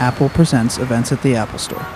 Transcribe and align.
Apple 0.00 0.30
Presents 0.30 0.78
events 0.78 1.12
at 1.12 1.22
the 1.22 1.36
Apple 1.36 1.58
Store. 1.58 1.86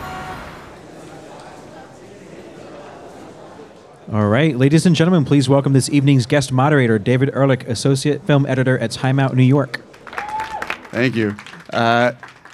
All 4.13 4.29
right, 4.29 4.55
ladies 4.57 4.85
and 4.85 4.95
gentlemen, 4.95 5.25
please 5.25 5.49
welcome 5.49 5.73
this 5.73 5.89
evening's 5.89 6.27
guest 6.27 6.53
moderator, 6.53 6.99
David 6.99 7.31
Ehrlich, 7.35 7.65
Associate 7.67 8.25
Film 8.27 8.45
Editor 8.45 8.79
at 8.79 8.91
Time 8.91 9.19
Out 9.19 9.35
New 9.35 9.43
York. 9.43 9.81
Thank 10.91 11.17
you. 11.17 11.35
Uh, 11.73 12.13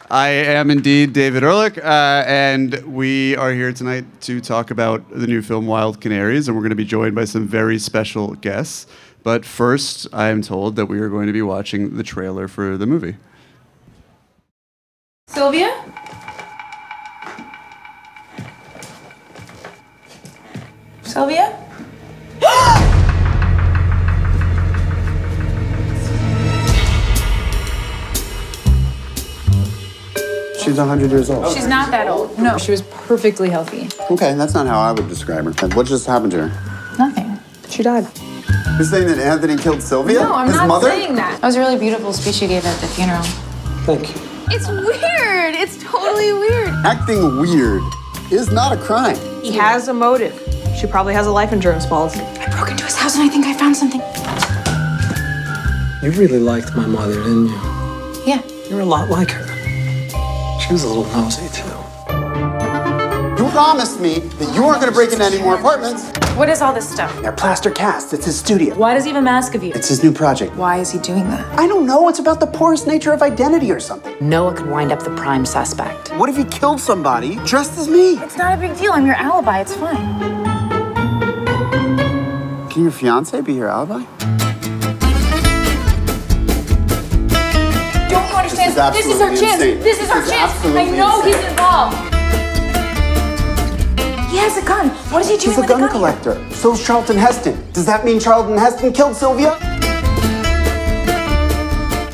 I 0.09 0.29
am 0.29 0.71
indeed 0.71 1.13
David 1.13 1.43
Ehrlich, 1.43 1.79
uh, 1.79 2.25
and 2.27 2.75
we 2.87 3.37
are 3.37 3.53
here 3.53 3.73
tonight 3.73 4.05
to 4.23 4.41
talk 4.41 4.71
about 4.71 5.11
the 5.11 5.27
new 5.27 5.43
film 5.43 5.67
Wild 5.67 6.01
Canaries, 6.01 6.47
and 6.47 6.57
we're 6.57 6.63
going 6.63 6.71
to 6.71 6.77
be 6.77 6.85
joined 6.85 7.17
by 7.17 7.25
some 7.25 7.47
very 7.47 7.79
special 7.79 8.35
guests. 8.37 8.87
But 9.25 9.45
first, 9.45 10.07
I 10.13 10.29
am 10.29 10.43
told 10.43 10.77
that 10.77 10.87
we 10.87 11.01
are 11.01 11.09
going 11.09 11.27
to 11.27 11.33
be 11.33 11.43
watching 11.43 11.97
the 11.97 12.03
trailer 12.05 12.49
for 12.49 12.77
the 12.77 12.87
movie. 12.87 13.17
Sylvia? 15.35 15.71
Sylvia? 21.03 21.57
She's 30.63 30.77
100 30.77 31.11
years 31.11 31.31
old. 31.31 31.53
She's 31.55 31.67
not 31.67 31.91
that 31.91 32.07
old. 32.07 32.39
No, 32.39 32.59
she 32.59 32.71
was 32.71 32.83
perfectly 32.83 33.49
healthy. 33.49 33.89
Okay, 34.11 34.35
that's 34.35 34.53
not 34.53 34.67
how 34.67 34.79
I 34.79 34.93
would 34.93 35.09
describe 35.09 35.45
her. 35.45 35.69
What 35.69 35.87
just 35.87 36.07
happened 36.07 36.33
to 36.33 36.49
her? 36.49 36.97
Nothing. 36.99 37.39
She 37.71 37.83
died. 37.83 38.07
You're 38.77 38.85
saying 38.85 39.07
that 39.09 39.19
Anthony 39.19 39.57
killed 39.57 39.83
Sylvia? 39.83 40.21
No, 40.21 40.35
I'm 40.35 40.49
His 40.49 40.57
not 40.57 40.69
mother? 40.69 40.91
saying 40.91 41.15
that. 41.15 41.41
That 41.41 41.47
was 41.47 41.57
a 41.57 41.61
really 41.61 41.79
beautiful 41.79 42.13
speech 42.13 42.43
you 42.43 42.49
gave 42.49 42.65
at 42.67 42.79
the 42.81 42.87
funeral. 42.89 43.23
Thank 43.87 44.11
you. 44.15 44.23
It's 44.51 44.69
weird. 44.69 45.20
It's 45.63 45.77
totally 45.85 46.33
weird. 46.33 46.71
Acting 46.87 47.37
weird 47.39 47.83
is 48.33 48.51
not 48.51 48.73
a 48.73 48.79
crime. 48.81 49.19
He 49.43 49.53
has 49.57 49.89
a 49.89 49.93
motive. 49.93 50.33
She 50.81 50.87
probably 50.87 51.13
has 51.13 51.27
a 51.27 51.31
life 51.31 51.53
insurance 51.53 51.85
policy. 51.85 52.21
I 52.21 52.49
broke 52.51 52.71
into 52.71 52.85
his 52.85 52.97
house 52.97 53.15
and 53.17 53.25
I 53.25 53.29
think 53.29 53.45
I 53.45 53.53
found 53.53 53.77
something. 53.77 54.01
You 56.03 56.19
really 56.19 56.39
liked 56.39 56.75
my 56.75 56.87
mother, 56.87 57.13
didn't 57.13 57.49
you? 57.49 57.61
Yeah. 58.25 58.41
You're 58.71 58.81
a 58.81 58.87
lot 58.87 59.11
like 59.11 59.33
her. 59.33 59.47
She 60.61 60.73
was 60.73 60.83
a 60.85 60.89
little 60.89 61.05
nosy, 61.13 61.43
too. 61.43 61.45
You 61.45 61.50
promised 63.51 64.01
me 64.01 64.21
that 64.21 64.55
you 64.55 64.65
weren't 64.65 64.81
going 64.81 64.93
to 64.93 64.97
break 64.97 65.13
into 65.13 65.25
any 65.25 65.39
more 65.43 65.57
apartments. 65.57 66.09
What 66.37 66.49
is 66.49 66.63
all 66.63 66.73
this 66.73 66.89
stuff? 66.89 67.21
They're 67.21 67.33
plaster 67.33 67.71
cast. 67.71 68.13
It's 68.15 68.25
his 68.25 68.39
studio. 68.39 68.77
Why 68.77 68.95
does 68.95 69.05
he 69.05 69.11
even 69.11 69.23
a 69.23 69.25
mask 69.25 69.55
of 69.55 69.65
you? 69.65 69.73
It's 69.75 69.89
his 69.89 70.03
new 70.03 70.13
project. 70.13 70.55
Why 70.55 70.79
is 70.79 70.91
he 70.91 70.99
doing 71.01 71.25
that? 71.25 71.59
I 71.59 71.67
don't 71.67 71.85
know. 71.85 72.09
It's 72.09 72.21
about 72.21 72.39
the 72.39 72.47
porous 72.47 72.87
nature 72.87 73.13
of 73.13 73.23
identity 73.23 73.73
or 73.73 73.81
something. 73.81 74.15
Noah 74.21 74.55
could 74.55 74.69
wind 74.71 74.93
up 74.93 75.03
the 75.03 75.11
prime 75.17 75.45
suspect. 75.45 76.11
What 76.17 76.29
if 76.31 76.37
he 76.37 76.45
killed 76.45 76.81
somebody 76.81 77.37
dressed 77.45 77.77
as 77.79 77.89
me? 77.89 78.13
It's 78.19 78.37
not 78.37 78.57
a 78.57 78.61
big 78.61 78.77
deal. 78.79 78.93
I'm 78.93 79.05
your 79.05 79.17
alibi. 79.17 79.61
It's 79.61 79.75
fine. 79.75 80.21
Can 82.71 82.83
your 82.83 82.93
fiance 82.93 83.41
be 83.41 83.55
your 83.55 83.69
alibi? 83.69 84.05
Don't 88.09 88.31
you 88.31 88.37
understand? 88.37 88.95
This 88.95 89.07
is 89.07 89.07
This 89.07 89.17
is 89.17 89.21
our 89.21 89.37
chance. 89.37 89.59
This 89.61 90.01
is 90.01 90.11
our 90.11 90.21
chance. 90.21 90.31
I 90.31 90.45
absolutely 90.45 90.97
know 90.97 91.23
he's 91.23 91.37
involved. 91.37 92.10
He 94.41 94.45
has 94.45 94.57
a 94.57 94.65
gun. 94.65 94.89
What 95.13 95.21
is 95.21 95.29
he 95.29 95.37
doing 95.37 95.51
He's 95.51 95.59
a 95.59 95.61
with 95.61 95.69
gun 95.69 95.83
a 95.83 95.85
gun? 95.85 95.93
collector. 95.93 96.51
So's 96.55 96.81
Charlton 96.83 97.19
Heston. 97.19 97.61
Does 97.75 97.85
that 97.85 98.07
mean 98.07 98.19
Charlton 98.19 98.57
Heston 98.57 98.91
killed 98.91 99.15
Sylvia? 99.15 99.53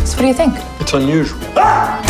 So 0.03 0.19
what 0.19 0.23
do 0.23 0.27
you 0.27 0.35
think? 0.35 0.55
It's 0.83 0.93
unusual. 0.93 1.39
Ah! 1.55 2.03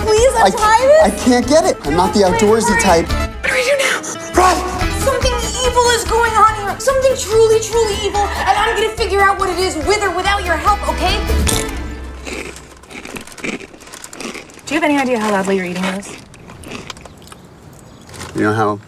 Please, 0.00 0.32
I, 0.40 1.04
I 1.04 1.10
can't 1.20 1.46
get 1.46 1.66
it. 1.68 1.76
I'm 1.86 1.96
not 2.00 2.14
the 2.14 2.20
outdoorsy 2.20 2.80
type. 2.80 3.04
What 3.12 3.44
do 3.44 3.52
we 3.52 3.60
do 3.60 3.76
now? 3.76 4.00
Run! 4.40 4.56
Something 5.04 5.36
evil 5.68 5.84
is 5.92 6.08
going 6.08 6.32
on 6.32 6.56
here. 6.56 6.72
Something 6.80 7.12
truly, 7.20 7.60
truly 7.60 7.92
evil. 8.08 8.24
And 8.24 8.56
I'm 8.56 8.74
gonna 8.74 8.96
figure 8.96 9.20
out 9.20 9.38
what 9.38 9.50
it 9.50 9.58
is 9.58 9.76
with 9.84 10.00
or 10.02 10.16
without 10.16 10.46
your 10.46 10.56
help, 10.56 10.80
okay? 10.88 11.20
Do 14.64 14.74
you 14.74 14.80
have 14.80 14.88
any 14.88 14.96
idea 14.96 15.20
how 15.20 15.30
loudly 15.30 15.58
you're 15.58 15.66
eating 15.66 15.82
this? 15.82 16.16
You 18.34 18.40
know 18.44 18.54
how 18.54 18.80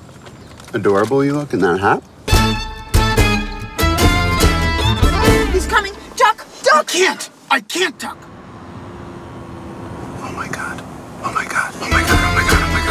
adorable 0.73 1.23
you 1.23 1.35
look 1.35 1.53
in 1.53 1.61
that 1.61 1.79
hat? 1.79 2.03
He's 5.53 5.67
coming. 5.67 5.93
Duck! 6.17 6.47
Duck! 6.63 6.77
I 6.77 6.85
can't! 6.85 7.31
I 7.51 7.61
can't 7.61 7.99
duck! 7.99 8.17
Oh 10.23 10.33
my 10.35 10.49
god. 10.49 10.83
Oh 11.23 11.33
my 11.35 11.45
god. 11.45 11.75
Oh 11.77 11.91
my 11.91 12.01
god. 12.03 12.19
Oh 12.23 12.35
my 12.35 12.43
god. 12.49 12.63
Oh 12.63 12.73
my 12.73 12.83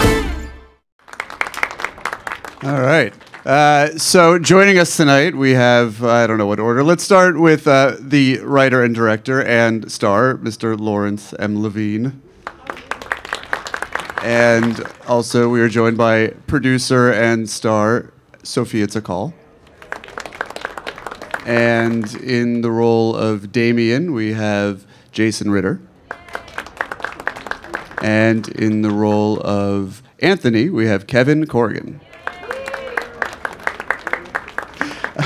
god. 2.61 2.75
All 2.75 2.81
right. 2.81 3.13
Uh, 3.47 3.97
so 3.97 4.37
joining 4.37 4.77
us 4.77 4.95
tonight, 4.95 5.35
we 5.35 5.51
have 5.51 6.03
I 6.03 6.27
don't 6.27 6.37
know 6.37 6.45
what 6.45 6.59
order. 6.59 6.83
Let's 6.83 7.03
start 7.03 7.39
with 7.39 7.67
uh, 7.67 7.95
the 7.99 8.37
writer 8.41 8.83
and 8.83 8.93
director 8.93 9.41
and 9.43 9.91
star, 9.91 10.35
Mr. 10.35 10.79
Lawrence 10.79 11.33
M. 11.39 11.63
Levine. 11.63 12.21
And 14.23 14.81
also, 15.05 15.49
we 15.49 15.59
are 15.59 15.67
joined 15.67 15.97
by 15.97 16.29
producer 16.47 17.11
and 17.11 17.49
star 17.49 18.13
Sophia 18.41 18.87
Takal. 18.87 19.33
And 21.45 22.15
in 22.15 22.61
the 22.61 22.71
role 22.71 23.17
of 23.17 23.51
Damien, 23.51 24.13
we 24.13 24.31
have 24.31 24.87
Jason 25.11 25.51
Ritter. 25.51 25.81
And 28.01 28.47
in 28.47 28.81
the 28.81 28.91
role 28.91 29.41
of 29.45 30.01
Anthony, 30.19 30.69
we 30.69 30.85
have 30.85 31.05
Kevin 31.05 31.45
Corrigan. 31.45 31.99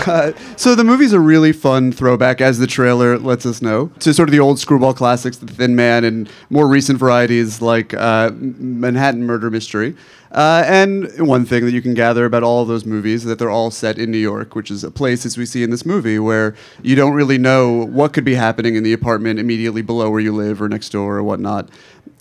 Uh, 0.08 0.32
so 0.56 0.74
the 0.74 0.84
movie's 0.84 1.14
a 1.14 1.20
really 1.20 1.52
fun 1.52 1.92
throwback, 1.92 2.40
as 2.42 2.60
the 2.60 2.68
trailer 2.68 3.18
lets 3.18 3.46
us 3.46 3.62
know, 3.62 3.88
to 4.00 4.14
sort 4.14 4.30
of 4.30 4.32
the 4.32 4.40
old 4.40 4.60
screwball 4.60 4.94
classics, 4.94 5.38
The 5.38 5.48
Thin 5.48 5.76
Man, 5.76 6.04
and 6.04 6.30
more 6.50 6.68
recent 6.68 6.98
varieties 6.98 7.62
like 7.62 7.94
uh, 7.94 8.32
Manhattan 8.34 9.24
Murder 9.24 9.50
Mystery. 9.50 9.96
Uh, 10.32 10.64
and 10.66 11.10
one 11.26 11.46
thing 11.46 11.66
that 11.66 11.72
you 11.72 11.82
can 11.82 11.94
gather 11.94 12.26
about 12.26 12.44
all 12.44 12.62
of 12.62 12.68
those 12.68 12.86
movies 12.86 13.22
is 13.24 13.30
that 13.30 13.40
they're 13.40 13.50
all 13.50 13.72
set 13.72 13.98
in 13.98 14.12
New 14.12 14.18
York, 14.18 14.56
which 14.56 14.70
is 14.70 14.84
a 14.84 14.92
place, 14.92 15.26
as 15.26 15.38
we 15.38 15.46
see 15.46 15.64
in 15.64 15.70
this 15.70 15.86
movie, 15.86 16.20
where 16.20 16.56
you 16.82 16.96
don't 16.96 17.14
really 17.14 17.38
know 17.38 17.86
what 17.86 18.14
could 18.14 18.26
be 18.26 18.36
happening 18.36 18.76
in 18.76 18.84
the 18.84 18.94
apartment 18.94 19.40
immediately 19.40 19.82
below 19.82 20.10
where 20.10 20.20
you 20.20 20.34
live 20.34 20.62
or 20.62 20.68
next 20.70 20.90
door 20.90 21.18
or 21.18 21.24
whatnot. 21.24 21.70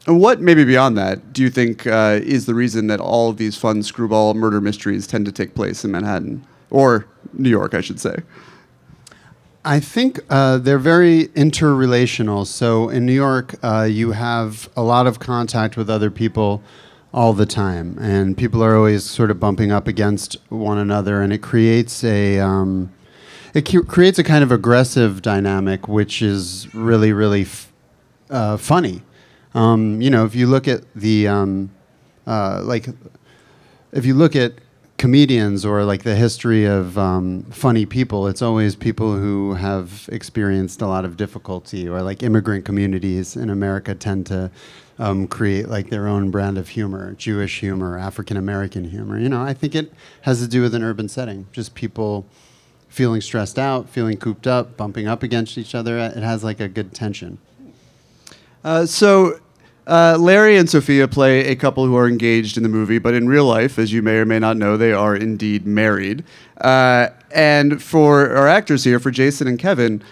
And 0.06 0.20
what, 0.20 0.40
maybe 0.40 0.64
beyond 0.64 0.96
that, 0.98 1.32
do 1.32 1.42
you 1.42 1.50
think 1.50 1.84
uh, 1.86 2.20
is 2.22 2.46
the 2.46 2.54
reason 2.54 2.86
that 2.86 3.00
all 3.00 3.28
of 3.28 3.38
these 3.38 3.56
fun 3.56 3.82
screwball 3.82 4.34
murder 4.34 4.60
mysteries 4.60 5.06
tend 5.08 5.26
to 5.26 5.32
take 5.32 5.56
place 5.56 5.84
in 5.84 5.90
Manhattan? 5.90 6.46
Or 6.70 7.06
New 7.32 7.50
York, 7.50 7.74
I 7.74 7.80
should 7.80 8.00
say. 8.00 8.16
I 9.64 9.80
think 9.80 10.20
uh, 10.30 10.58
they're 10.58 10.78
very 10.78 11.24
interrelational. 11.28 12.46
So 12.46 12.88
in 12.88 13.04
New 13.04 13.12
York, 13.12 13.56
uh, 13.64 13.82
you 13.82 14.12
have 14.12 14.68
a 14.76 14.82
lot 14.82 15.08
of 15.08 15.18
contact 15.18 15.76
with 15.76 15.90
other 15.90 16.10
people 16.10 16.62
all 17.12 17.32
the 17.32 17.46
time, 17.46 17.98
and 18.00 18.36
people 18.36 18.62
are 18.62 18.76
always 18.76 19.02
sort 19.02 19.30
of 19.30 19.40
bumping 19.40 19.72
up 19.72 19.88
against 19.88 20.36
one 20.50 20.78
another, 20.78 21.20
and 21.20 21.32
it 21.32 21.42
creates 21.42 22.04
a 22.04 22.38
um, 22.38 22.92
it 23.54 23.62
cu- 23.62 23.82
creates 23.82 24.18
a 24.18 24.24
kind 24.24 24.44
of 24.44 24.52
aggressive 24.52 25.22
dynamic, 25.22 25.88
which 25.88 26.22
is 26.22 26.72
really 26.74 27.12
really 27.12 27.42
f- 27.42 27.72
uh, 28.30 28.56
funny. 28.56 29.02
Um, 29.54 30.00
you 30.00 30.10
know, 30.10 30.26
if 30.26 30.34
you 30.34 30.46
look 30.46 30.68
at 30.68 30.82
the 30.94 31.26
um, 31.26 31.70
uh, 32.26 32.60
like 32.62 32.86
if 33.92 34.04
you 34.04 34.14
look 34.14 34.36
at 34.36 34.52
comedians 34.98 35.64
or 35.64 35.84
like 35.84 36.02
the 36.02 36.16
history 36.16 36.64
of 36.64 36.96
um, 36.96 37.42
funny 37.50 37.86
people, 37.86 38.26
it's 38.26 38.42
always 38.42 38.74
people 38.74 39.16
who 39.16 39.54
have 39.54 40.08
experienced 40.10 40.80
a 40.80 40.86
lot 40.86 41.04
of 41.04 41.16
difficulty, 41.16 41.88
or 41.88 42.02
like 42.02 42.22
immigrant 42.22 42.64
communities 42.64 43.36
in 43.36 43.50
America 43.50 43.94
tend 43.94 44.26
to 44.26 44.50
um, 44.98 45.26
create 45.26 45.68
like 45.68 45.90
their 45.90 46.06
own 46.06 46.30
brand 46.30 46.56
of 46.56 46.68
humor, 46.68 47.14
Jewish 47.14 47.60
humor, 47.60 47.98
African 47.98 48.36
American 48.36 48.84
humor. 48.84 49.18
You 49.18 49.28
know, 49.28 49.42
I 49.42 49.52
think 49.52 49.74
it 49.74 49.92
has 50.22 50.40
to 50.40 50.48
do 50.48 50.62
with 50.62 50.74
an 50.74 50.82
urban 50.82 51.08
setting, 51.08 51.46
just 51.52 51.74
people 51.74 52.26
feeling 52.88 53.20
stressed 53.20 53.58
out, 53.58 53.90
feeling 53.90 54.16
cooped 54.16 54.46
up, 54.46 54.76
bumping 54.76 55.06
up 55.06 55.22
against 55.22 55.58
each 55.58 55.74
other. 55.74 55.98
It 55.98 56.22
has 56.22 56.42
like 56.42 56.60
a 56.60 56.68
good 56.68 56.94
tension. 56.94 57.38
Uh, 58.64 58.86
so, 58.86 59.38
uh, 59.86 60.16
Larry 60.18 60.56
and 60.56 60.68
Sophia 60.68 61.06
play 61.06 61.46
a 61.46 61.56
couple 61.56 61.86
who 61.86 61.96
are 61.96 62.08
engaged 62.08 62.56
in 62.56 62.62
the 62.62 62.68
movie, 62.68 62.98
but 62.98 63.14
in 63.14 63.28
real 63.28 63.44
life, 63.44 63.78
as 63.78 63.92
you 63.92 64.02
may 64.02 64.16
or 64.16 64.24
may 64.24 64.38
not 64.38 64.56
know, 64.56 64.76
they 64.76 64.92
are 64.92 65.14
indeed 65.14 65.66
married. 65.66 66.24
Uh, 66.60 67.08
and 67.30 67.82
for 67.82 68.34
our 68.34 68.48
actors 68.48 68.84
here, 68.84 68.98
for 68.98 69.10
Jason 69.10 69.46
and 69.46 69.58
Kevin, 69.58 70.02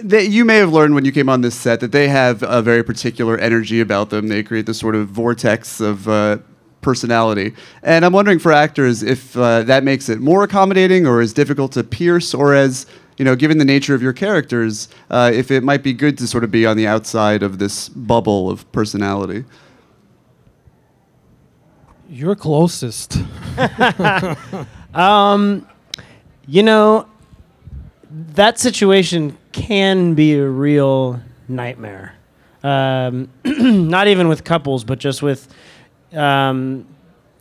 they, 0.00 0.24
you 0.24 0.44
may 0.44 0.56
have 0.56 0.72
learned 0.72 0.94
when 0.94 1.04
you 1.04 1.12
came 1.12 1.28
on 1.28 1.40
this 1.40 1.54
set 1.54 1.80
that 1.80 1.92
they 1.92 2.08
have 2.08 2.42
a 2.42 2.62
very 2.62 2.82
particular 2.82 3.36
energy 3.38 3.80
about 3.80 4.10
them. 4.10 4.28
They 4.28 4.42
create 4.42 4.66
this 4.66 4.78
sort 4.78 4.94
of 4.94 5.08
vortex 5.08 5.80
of 5.80 6.08
uh, 6.08 6.38
personality. 6.80 7.54
And 7.82 8.04
I'm 8.04 8.12
wondering 8.12 8.38
for 8.38 8.52
actors 8.52 9.02
if 9.02 9.36
uh, 9.36 9.62
that 9.64 9.84
makes 9.84 10.08
it 10.08 10.20
more 10.20 10.44
accommodating 10.44 11.06
or 11.06 11.20
as 11.20 11.32
difficult 11.32 11.72
to 11.72 11.84
pierce 11.84 12.32
or 12.32 12.54
as 12.54 12.86
you 13.16 13.24
know, 13.24 13.34
given 13.34 13.58
the 13.58 13.64
nature 13.64 13.94
of 13.94 14.02
your 14.02 14.12
characters, 14.12 14.88
uh, 15.10 15.30
if 15.32 15.50
it 15.50 15.62
might 15.62 15.82
be 15.82 15.92
good 15.92 16.18
to 16.18 16.26
sort 16.26 16.44
of 16.44 16.50
be 16.50 16.66
on 16.66 16.76
the 16.76 16.86
outside 16.86 17.42
of 17.42 17.58
this 17.58 17.88
bubble 17.88 18.50
of 18.50 18.70
personality. 18.72 19.44
You're 22.08 22.36
closest. 22.36 23.18
um, 24.94 25.66
you 26.46 26.62
know, 26.62 27.06
that 28.10 28.58
situation 28.58 29.36
can 29.52 30.14
be 30.14 30.34
a 30.34 30.46
real 30.46 31.20
nightmare. 31.48 32.14
Um, 32.62 33.28
not 33.44 34.08
even 34.08 34.28
with 34.28 34.44
couples, 34.44 34.84
but 34.84 34.98
just 34.98 35.22
with, 35.22 35.48
um, 36.12 36.86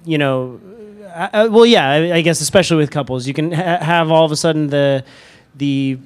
you 0.04 0.18
know, 0.18 0.60
uh, 1.04 1.30
uh, 1.34 1.48
well, 1.50 1.66
yeah, 1.66 1.90
I, 1.90 2.16
I, 2.16 2.22
guess 2.22 2.42
especially 2.42 2.78
with 2.78 2.92
couples, 2.92 3.26
you 3.26 3.34
can 3.34 3.52
ha- 3.52 3.80
have 3.80 4.12
all 4.12 4.26
of 4.26 4.32
a 4.32 4.36
sudden 4.36 4.68
the 4.68 5.04
the 5.58 6.00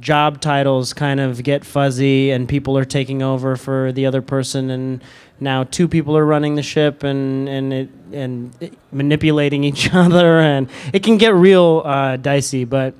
job 0.00 0.40
titles 0.40 0.92
kind 0.92 1.20
of 1.20 1.42
get 1.42 1.64
fuzzy, 1.64 2.30
and 2.30 2.48
people 2.48 2.76
are 2.76 2.84
taking 2.84 3.22
over 3.22 3.56
for 3.56 3.92
the 3.92 4.06
other 4.06 4.22
person, 4.22 4.70
and 4.70 5.02
now 5.40 5.64
two 5.64 5.88
people 5.88 6.16
are 6.16 6.24
running 6.24 6.54
the 6.54 6.62
ship 6.62 7.02
and 7.02 7.48
and 7.48 7.72
it, 7.72 7.88
and 8.12 8.54
it 8.60 8.74
manipulating 8.92 9.64
each 9.70 9.92
other, 9.92 10.38
and 10.40 10.68
it 10.92 11.02
can 11.02 11.16
get 11.18 11.34
real 11.34 11.82
uh, 11.84 12.16
dicey. 12.16 12.64
But 12.64 12.94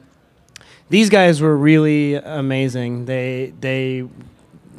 these 0.89 1.11
guys 1.11 1.41
were 1.41 1.57
really 1.57 2.15
amazing. 2.15 3.07
They 3.07 3.53
they 3.61 4.05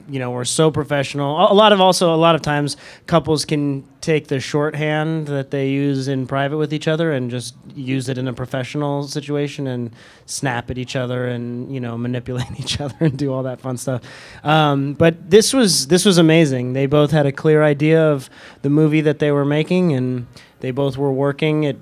you 0.07 0.19
know 0.19 0.31
were 0.31 0.45
so 0.45 0.71
professional. 0.71 1.51
A 1.51 1.53
lot 1.53 1.73
of 1.73 1.81
also 1.81 2.13
a 2.13 2.17
lot 2.17 2.35
of 2.35 2.41
times 2.41 2.77
couples 3.07 3.45
can 3.45 3.83
take 4.01 4.27
the 4.27 4.39
shorthand 4.39 5.27
that 5.27 5.51
they 5.51 5.69
use 5.69 6.07
in 6.07 6.27
private 6.27 6.57
with 6.57 6.73
each 6.73 6.87
other 6.87 7.11
and 7.11 7.31
just 7.31 7.55
use 7.73 8.07
it 8.07 8.17
in 8.17 8.27
a 8.27 8.33
professional 8.33 9.07
situation 9.07 9.65
and 9.67 9.91
snap 10.27 10.69
at 10.69 10.77
each 10.77 10.95
other 10.95 11.25
and 11.27 11.73
you 11.73 11.79
know 11.79 11.97
manipulate 12.05 12.59
each 12.59 12.79
other 12.79 12.95
and 12.99 13.17
do 13.17 13.33
all 13.33 13.43
that 13.43 13.59
fun 13.59 13.77
stuff. 13.77 14.01
Um, 14.43 14.93
but 14.93 15.29
this 15.29 15.53
was 15.53 15.87
this 15.87 16.05
was 16.05 16.17
amazing. 16.17 16.73
They 16.73 16.85
both 16.85 17.11
had 17.11 17.25
a 17.25 17.31
clear 17.31 17.63
idea 17.63 18.11
of 18.11 18.29
the 18.61 18.69
movie 18.69 19.01
that 19.01 19.19
they 19.19 19.31
were 19.31 19.45
making 19.45 19.93
and 19.93 20.27
they 20.59 20.71
both 20.71 20.97
were 20.97 21.11
working 21.11 21.65
at 21.65 21.77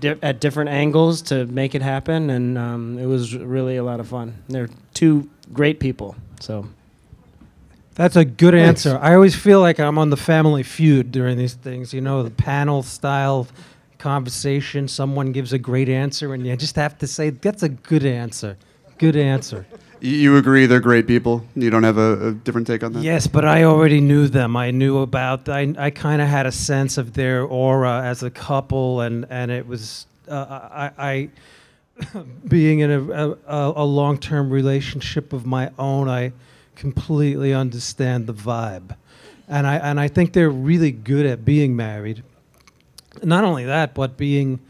di- 0.00 0.18
at 0.22 0.40
different 0.40 0.70
angles 0.70 1.22
to 1.22 1.46
make 1.46 1.74
it 1.74 1.82
happen 1.82 2.30
and 2.30 2.58
um, 2.58 2.98
it 2.98 3.06
was 3.06 3.34
really 3.36 3.76
a 3.76 3.84
lot 3.84 4.00
of 4.00 4.08
fun. 4.08 4.42
They're 4.48 4.68
two 4.94 5.28
great 5.52 5.80
people. 5.80 6.16
So 6.40 6.68
that's 7.96 8.14
a 8.14 8.24
good 8.24 8.52
Thanks. 8.52 8.86
answer. 8.86 8.98
I 9.02 9.14
always 9.14 9.34
feel 9.34 9.60
like 9.60 9.80
I'm 9.80 9.98
on 9.98 10.10
the 10.10 10.16
Family 10.16 10.62
Feud 10.62 11.10
during 11.10 11.36
these 11.36 11.54
things. 11.54 11.92
You 11.92 12.02
know, 12.02 12.22
the 12.22 12.30
panel 12.30 12.82
style 12.82 13.48
conversation. 13.98 14.86
Someone 14.86 15.32
gives 15.32 15.52
a 15.52 15.58
great 15.58 15.88
answer, 15.88 16.34
and 16.34 16.46
you 16.46 16.54
just 16.56 16.76
have 16.76 16.98
to 16.98 17.06
say, 17.06 17.30
"That's 17.30 17.62
a 17.62 17.70
good 17.70 18.04
answer." 18.04 18.56
Good 18.98 19.16
answer. 19.16 19.66
You 20.00 20.36
agree 20.36 20.66
they're 20.66 20.80
great 20.80 21.06
people? 21.06 21.44
You 21.54 21.70
don't 21.70 21.82
have 21.82 21.98
a, 21.98 22.28
a 22.28 22.32
different 22.32 22.66
take 22.66 22.82
on 22.82 22.92
that? 22.92 23.02
Yes, 23.02 23.26
but 23.26 23.44
I 23.44 23.64
already 23.64 24.00
knew 24.00 24.28
them. 24.28 24.56
I 24.56 24.70
knew 24.70 24.98
about. 24.98 25.48
I 25.48 25.74
I 25.78 25.90
kind 25.90 26.20
of 26.20 26.28
had 26.28 26.46
a 26.46 26.52
sense 26.52 26.98
of 26.98 27.14
their 27.14 27.42
aura 27.42 28.02
as 28.02 28.22
a 28.22 28.30
couple, 28.30 29.00
and 29.00 29.26
and 29.30 29.50
it 29.50 29.66
was 29.66 30.06
uh, 30.28 30.68
I. 30.70 30.90
I 30.98 31.28
being 32.46 32.80
in 32.80 32.90
a, 32.90 33.00
a, 33.00 33.72
a 33.76 33.84
long 33.84 34.18
term 34.18 34.50
relationship 34.50 35.32
of 35.32 35.46
my 35.46 35.70
own, 35.78 36.10
I 36.10 36.32
completely 36.76 37.52
understand 37.52 38.26
the 38.26 38.34
vibe. 38.34 38.94
And 39.48 39.66
I, 39.66 39.76
and 39.76 39.98
I 39.98 40.08
think 40.08 40.32
they're 40.32 40.50
really 40.50 40.92
good 40.92 41.26
at 41.26 41.44
being 41.44 41.74
married. 41.74 42.22
Not 43.22 43.44
only 43.44 43.64
that, 43.64 43.94
but 43.94 44.16
being 44.16 44.60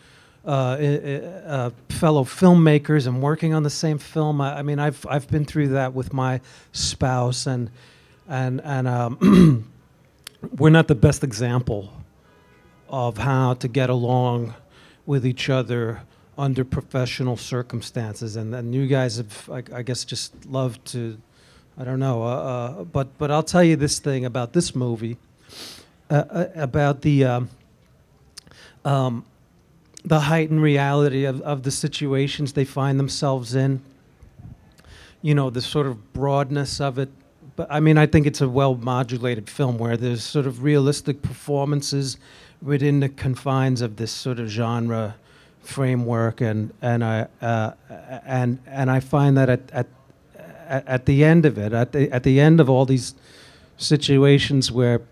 uh, 0.46 0.48
uh, 0.48 1.70
fellow 1.88 2.24
filmmakers 2.24 3.06
and 3.06 3.20
working 3.20 3.52
on 3.52 3.64
the 3.64 3.70
same 3.70 3.98
film. 3.98 4.40
I, 4.40 4.58
I, 4.58 4.62
mean, 4.62 4.78
I've, 4.78 5.04
I've 5.08 5.28
been 5.28 5.44
through 5.44 5.68
that 5.68 5.92
with 5.92 6.12
my 6.12 6.40
spouse, 6.72 7.46
and, 7.46 7.70
and, 8.28 8.60
and 8.62 8.86
um, 8.86 9.72
we're 10.56 10.70
not 10.70 10.86
the 10.86 10.94
best 10.94 11.24
example 11.24 11.92
of 12.88 13.18
how 13.18 13.54
to 13.54 13.66
get 13.66 13.90
along 13.90 14.54
with 15.04 15.26
each 15.26 15.50
other 15.50 16.02
under 16.38 16.64
professional 16.64 17.36
circumstances. 17.36 18.36
And, 18.36 18.54
and 18.54 18.74
you 18.74 18.86
guys 18.86 19.16
have, 19.16 19.50
I, 19.50 19.62
I 19.74 19.82
guess, 19.82 20.04
just 20.04 20.46
loved 20.46 20.84
to 20.92 21.18
I 21.78 21.84
don't 21.84 22.00
know, 22.00 22.22
uh, 22.22 22.26
uh, 22.26 22.84
but 22.84 23.18
but 23.18 23.30
I'll 23.30 23.42
tell 23.42 23.62
you 23.62 23.76
this 23.76 23.98
thing 23.98 24.24
about 24.24 24.54
this 24.54 24.74
movie, 24.74 25.18
uh, 26.08 26.24
uh 26.28 26.46
about 26.54 27.02
the 27.02 27.24
um, 27.24 27.50
um, 28.84 29.26
the 30.02 30.20
heightened 30.20 30.62
reality 30.62 31.24
of, 31.24 31.42
of 31.42 31.64
the 31.64 31.70
situations 31.70 32.54
they 32.54 32.64
find 32.64 32.98
themselves 32.98 33.54
in. 33.54 33.82
You 35.20 35.34
know, 35.34 35.50
the 35.50 35.60
sort 35.60 35.86
of 35.86 36.14
broadness 36.14 36.80
of 36.80 36.98
it. 36.98 37.10
But 37.56 37.66
I 37.70 37.80
mean, 37.80 37.98
I 37.98 38.06
think 38.06 38.26
it's 38.26 38.40
a 38.40 38.48
well 38.48 38.74
modulated 38.76 39.50
film 39.50 39.76
where 39.76 39.98
there's 39.98 40.24
sort 40.24 40.46
of 40.46 40.62
realistic 40.62 41.20
performances 41.20 42.16
within 42.62 43.00
the 43.00 43.10
confines 43.10 43.82
of 43.82 43.96
this 43.96 44.12
sort 44.12 44.38
of 44.38 44.48
genre 44.48 45.16
framework, 45.60 46.40
and 46.40 46.72
and 46.80 47.04
I 47.04 47.26
uh, 47.42 47.72
and 48.24 48.60
and 48.66 48.90
I 48.90 49.00
find 49.00 49.36
that 49.36 49.50
at, 49.50 49.70
at 49.72 49.86
at, 50.66 50.86
at 50.86 51.06
the 51.06 51.24
end 51.24 51.46
of 51.46 51.58
it, 51.58 51.72
at 51.72 51.92
the 51.92 52.10
at 52.12 52.22
the 52.22 52.40
end 52.40 52.60
of 52.60 52.68
all 52.68 52.84
these 52.84 53.14
situations 53.76 54.72
where, 54.72 55.02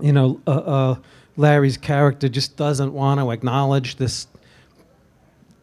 you 0.00 0.12
know, 0.12 0.40
uh, 0.46 0.50
uh, 0.50 0.96
Larry's 1.36 1.76
character 1.76 2.28
just 2.28 2.56
doesn't 2.56 2.92
want 2.92 3.20
to 3.20 3.30
acknowledge 3.30 3.96
this, 3.96 4.26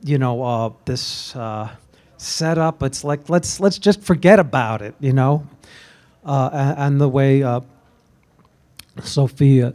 you 0.04 0.18
know, 0.18 0.44
uh, 0.44 0.72
this 0.86 1.36
uh, 1.36 1.70
setup. 2.18 2.84
It's 2.84 3.04
like 3.04 3.30
let's 3.30 3.60
let's 3.60 3.78
just 3.78 4.02
forget 4.02 4.40
about 4.40 4.82
it, 4.82 4.96
you 5.00 5.14
know, 5.14 5.48
uh, 6.26 6.50
and, 6.54 6.80
and, 6.80 7.02
the 7.02 7.10
way 7.10 7.44
uh, 7.44 7.62
Sophia. 9.02 9.74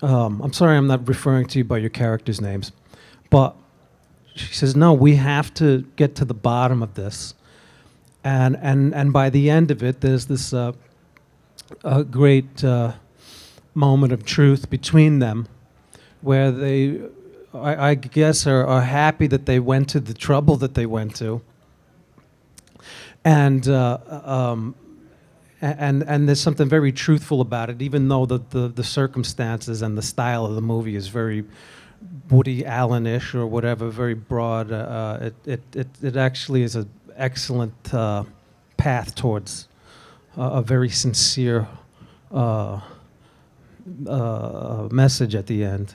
Um, 0.00 0.40
I'm 0.42 0.52
sorry, 0.52 0.76
I'm 0.76 0.86
not 0.86 1.08
referring 1.08 1.46
to 1.48 1.58
you 1.58 1.64
by 1.64 1.78
your 1.78 1.90
characters' 1.90 2.40
names, 2.40 2.70
but 3.30 3.56
she 4.36 4.54
says, 4.54 4.76
no, 4.76 4.92
we 4.92 5.16
have 5.16 5.52
to 5.54 5.82
get 5.96 6.14
to 6.16 6.24
the 6.24 6.34
bottom 6.34 6.82
of 6.82 6.94
this 6.94 7.34
and 8.24 8.56
and 8.60 8.94
and 8.94 9.12
by 9.12 9.30
the 9.30 9.50
end 9.50 9.70
of 9.70 9.82
it, 9.82 10.00
there's 10.00 10.26
this 10.26 10.52
uh, 10.52 10.72
a 11.84 12.04
great 12.04 12.64
uh, 12.64 12.92
moment 13.74 14.12
of 14.12 14.24
truth 14.24 14.70
between 14.70 15.18
them, 15.18 15.46
where 16.20 16.50
they, 16.50 17.00
I, 17.54 17.90
I 17.90 17.94
guess, 17.94 18.46
are, 18.46 18.66
are 18.66 18.82
happy 18.82 19.26
that 19.28 19.46
they 19.46 19.60
went 19.60 19.88
to 19.90 20.00
the 20.00 20.14
trouble 20.14 20.56
that 20.56 20.74
they 20.74 20.86
went 20.86 21.16
to, 21.16 21.42
and. 23.24 23.66
Uh, 23.68 23.98
um, 24.24 24.74
and 25.60 26.04
and 26.04 26.28
there's 26.28 26.40
something 26.40 26.68
very 26.68 26.92
truthful 26.92 27.40
about 27.40 27.68
it, 27.68 27.82
even 27.82 28.06
though 28.06 28.26
the, 28.26 28.38
the, 28.50 28.68
the 28.68 28.84
circumstances 28.84 29.82
and 29.82 29.98
the 29.98 30.02
style 30.02 30.46
of 30.46 30.54
the 30.54 30.60
movie 30.60 30.94
is 30.94 31.08
very 31.08 31.44
Woody 32.30 32.64
Allen-ish 32.64 33.34
or 33.34 33.44
whatever, 33.44 33.88
very 33.90 34.14
broad. 34.14 34.70
Uh, 34.70 34.76
uh 34.76 35.18
it, 35.22 35.34
it, 35.46 35.76
it, 35.76 35.88
it 36.00 36.16
actually 36.16 36.62
is 36.62 36.76
a 36.76 36.86
excellent 37.18 37.92
uh, 37.92 38.24
path 38.76 39.14
towards 39.14 39.68
uh, 40.36 40.42
a 40.42 40.62
very 40.62 40.88
sincere 40.88 41.68
uh, 42.32 42.80
uh, 44.06 44.88
message 44.90 45.34
at 45.34 45.46
the 45.46 45.64
end 45.64 45.94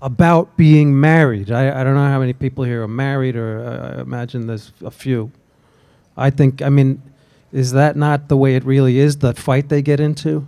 about 0.00 0.56
being 0.56 0.98
married. 0.98 1.50
I, 1.50 1.80
I 1.80 1.84
don't 1.84 1.94
know 1.94 2.06
how 2.06 2.20
many 2.20 2.32
people 2.32 2.64
here 2.64 2.82
are 2.82 2.88
married, 2.88 3.36
or 3.36 3.96
I 3.98 4.00
imagine 4.00 4.46
there's 4.46 4.72
a 4.84 4.90
few. 4.90 5.32
I 6.16 6.30
think, 6.30 6.62
I 6.62 6.68
mean, 6.68 7.02
is 7.52 7.72
that 7.72 7.96
not 7.96 8.28
the 8.28 8.36
way 8.36 8.54
it 8.54 8.64
really 8.64 8.98
is, 8.98 9.18
the 9.18 9.34
fight 9.34 9.68
they 9.68 9.82
get 9.82 10.00
into? 10.00 10.46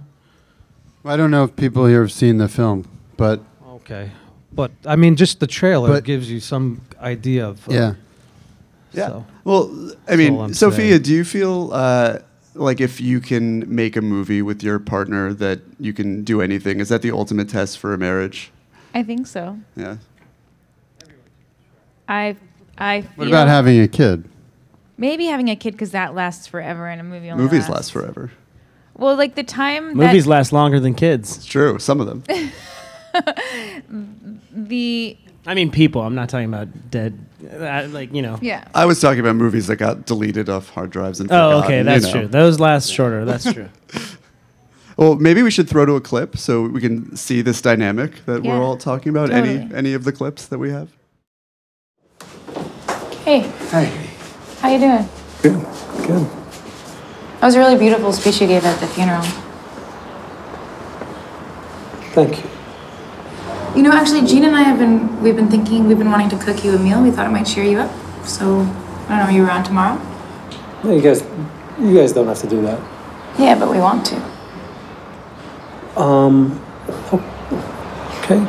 I 1.04 1.16
don't 1.16 1.30
know 1.30 1.44
if 1.44 1.56
people 1.56 1.86
here 1.86 2.02
have 2.02 2.12
seen 2.12 2.38
the 2.38 2.48
film, 2.48 2.88
but. 3.16 3.40
Okay. 3.66 4.10
But, 4.52 4.72
I 4.84 4.96
mean, 4.96 5.16
just 5.16 5.40
the 5.40 5.46
trailer 5.46 6.00
gives 6.00 6.30
you 6.30 6.40
some 6.40 6.82
idea 7.00 7.48
of. 7.48 7.66
Uh, 7.68 7.72
yeah. 7.72 7.94
Yeah. 8.92 9.08
So, 9.08 9.26
well, 9.44 9.92
I 10.08 10.16
mean, 10.16 10.54
Sophia, 10.54 10.90
saying. 10.90 11.02
do 11.02 11.12
you 11.12 11.24
feel 11.24 11.70
uh, 11.72 12.18
like 12.54 12.80
if 12.80 13.00
you 13.00 13.20
can 13.20 13.72
make 13.72 13.96
a 13.96 14.02
movie 14.02 14.42
with 14.42 14.62
your 14.62 14.78
partner 14.78 15.32
that 15.34 15.60
you 15.78 15.92
can 15.92 16.24
do 16.24 16.40
anything? 16.40 16.80
Is 16.80 16.88
that 16.88 17.02
the 17.02 17.10
ultimate 17.10 17.48
test 17.48 17.78
for 17.78 17.92
a 17.92 17.98
marriage? 17.98 18.50
I 18.94 19.02
think 19.02 19.26
so. 19.26 19.58
Yeah. 19.76 19.98
I 22.08 22.36
I. 22.78 23.00
What 23.16 23.28
about 23.28 23.48
having 23.48 23.80
a 23.80 23.88
kid? 23.88 24.24
Maybe 24.96 25.26
having 25.26 25.48
a 25.48 25.56
kid 25.56 25.72
because 25.72 25.92
that 25.92 26.14
lasts 26.14 26.46
forever, 26.46 26.88
and 26.88 27.00
a 27.00 27.04
movie 27.04 27.30
only 27.30 27.44
movies 27.44 27.68
lasts. 27.68 27.70
last 27.70 27.92
forever. 27.92 28.32
Well, 28.94 29.16
like 29.16 29.36
the 29.36 29.44
time 29.44 29.94
movies 29.94 30.26
last 30.26 30.52
longer 30.52 30.80
than 30.80 30.94
kids. 30.94 31.36
It's 31.36 31.46
true. 31.46 31.78
Some 31.78 32.00
of 32.00 32.06
them. 32.06 32.24
the 34.50 35.16
I 35.48 35.54
mean, 35.54 35.70
people. 35.70 36.02
I'm 36.02 36.14
not 36.14 36.28
talking 36.28 36.46
about 36.46 36.90
dead. 36.90 37.18
Uh, 37.50 37.88
like 37.90 38.12
you 38.12 38.20
know. 38.20 38.38
Yeah. 38.42 38.68
I 38.74 38.84
was 38.84 39.00
talking 39.00 39.20
about 39.20 39.34
movies 39.36 39.66
that 39.68 39.76
got 39.76 40.04
deleted 40.04 40.50
off 40.50 40.68
hard 40.68 40.90
drives 40.90 41.20
and. 41.20 41.32
Oh, 41.32 41.62
okay, 41.64 41.82
that's 41.82 42.06
you 42.06 42.12
know. 42.12 42.20
true. 42.20 42.28
Those 42.28 42.60
last 42.60 42.92
shorter. 42.92 43.24
That's 43.24 43.50
true. 43.50 43.70
well, 44.98 45.14
maybe 45.14 45.42
we 45.42 45.50
should 45.50 45.66
throw 45.66 45.86
to 45.86 45.94
a 45.94 46.02
clip 46.02 46.36
so 46.36 46.64
we 46.64 46.82
can 46.82 47.16
see 47.16 47.40
this 47.40 47.62
dynamic 47.62 48.26
that 48.26 48.44
Yeah, 48.44 48.58
we're 48.58 48.62
all 48.62 48.76
talking 48.76 49.08
about. 49.08 49.30
totally. 49.30 49.56
Any 49.56 49.74
any 49.74 49.94
of 49.94 50.04
the 50.04 50.12
clips 50.12 50.48
that 50.48 50.58
we 50.58 50.68
have. 50.68 50.90
Hey. 53.24 53.40
Hey, 53.70 53.90
How 54.60 54.68
you 54.68 54.78
doing? 54.78 55.08
Good, 55.40 56.06
good. 56.06 56.28
That 57.40 57.46
was 57.46 57.54
a 57.54 57.58
really 57.58 57.78
beautiful 57.78 58.12
speech 58.12 58.42
you 58.42 58.48
gave 58.48 58.66
at 58.66 58.78
the 58.80 58.86
funeral. 58.86 59.22
Thank 62.12 62.44
you. 62.44 62.57
You 63.76 63.82
know, 63.82 63.92
actually, 63.92 64.26
Gene 64.26 64.44
and 64.44 64.56
I 64.56 64.62
have 64.62 64.78
been 64.78 65.22
we've 65.22 65.36
been 65.36 65.48
thinking 65.48 65.86
we've 65.86 65.98
been 65.98 66.10
wanting 66.10 66.28
to 66.30 66.38
cook 66.38 66.64
you 66.64 66.74
a 66.74 66.78
meal. 66.78 67.02
We 67.02 67.10
thought 67.10 67.26
it 67.26 67.30
might 67.30 67.46
cheer 67.46 67.64
you 67.64 67.78
up. 67.78 67.90
So 68.26 68.60
I 68.60 69.08
don't 69.08 69.18
know. 69.18 69.24
Are 69.24 69.32
you 69.32 69.44
around 69.44 69.64
tomorrow? 69.64 70.00
No, 70.84 70.92
you 70.94 71.02
guys, 71.02 71.22
you 71.80 71.94
guys 71.94 72.12
don't 72.12 72.26
have 72.26 72.38
to 72.40 72.48
do 72.48 72.62
that. 72.62 72.80
Yeah, 73.38 73.58
but 73.58 73.70
we 73.70 73.78
want 73.78 74.06
to. 74.06 74.16
Um, 76.00 76.60
okay. 78.22 78.44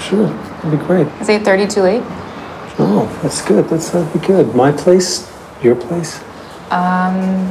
Sure, 0.00 0.26
that'd 0.26 0.78
be 0.78 0.84
great. 0.86 1.06
Is 1.20 1.28
eight 1.28 1.44
thirty 1.44 1.66
too 1.66 1.82
late? 1.82 2.02
No, 2.78 3.06
that's 3.22 3.42
good. 3.42 3.68
That's 3.68 3.90
that'd 3.90 4.12
be 4.12 4.26
good. 4.26 4.54
My 4.54 4.70
place, 4.72 5.30
your 5.62 5.74
place. 5.76 6.20
Um, 6.70 7.50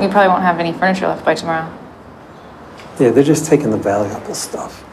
we 0.00 0.08
probably 0.08 0.28
won't 0.28 0.42
have 0.42 0.58
any 0.58 0.72
furniture 0.72 1.06
left 1.08 1.24
by 1.24 1.34
tomorrow. 1.34 1.72
Yeah, 2.98 3.10
they're 3.10 3.24
just 3.24 3.46
taking 3.46 3.70
the 3.70 3.76
valuable 3.76 4.34
stuff. 4.34 4.84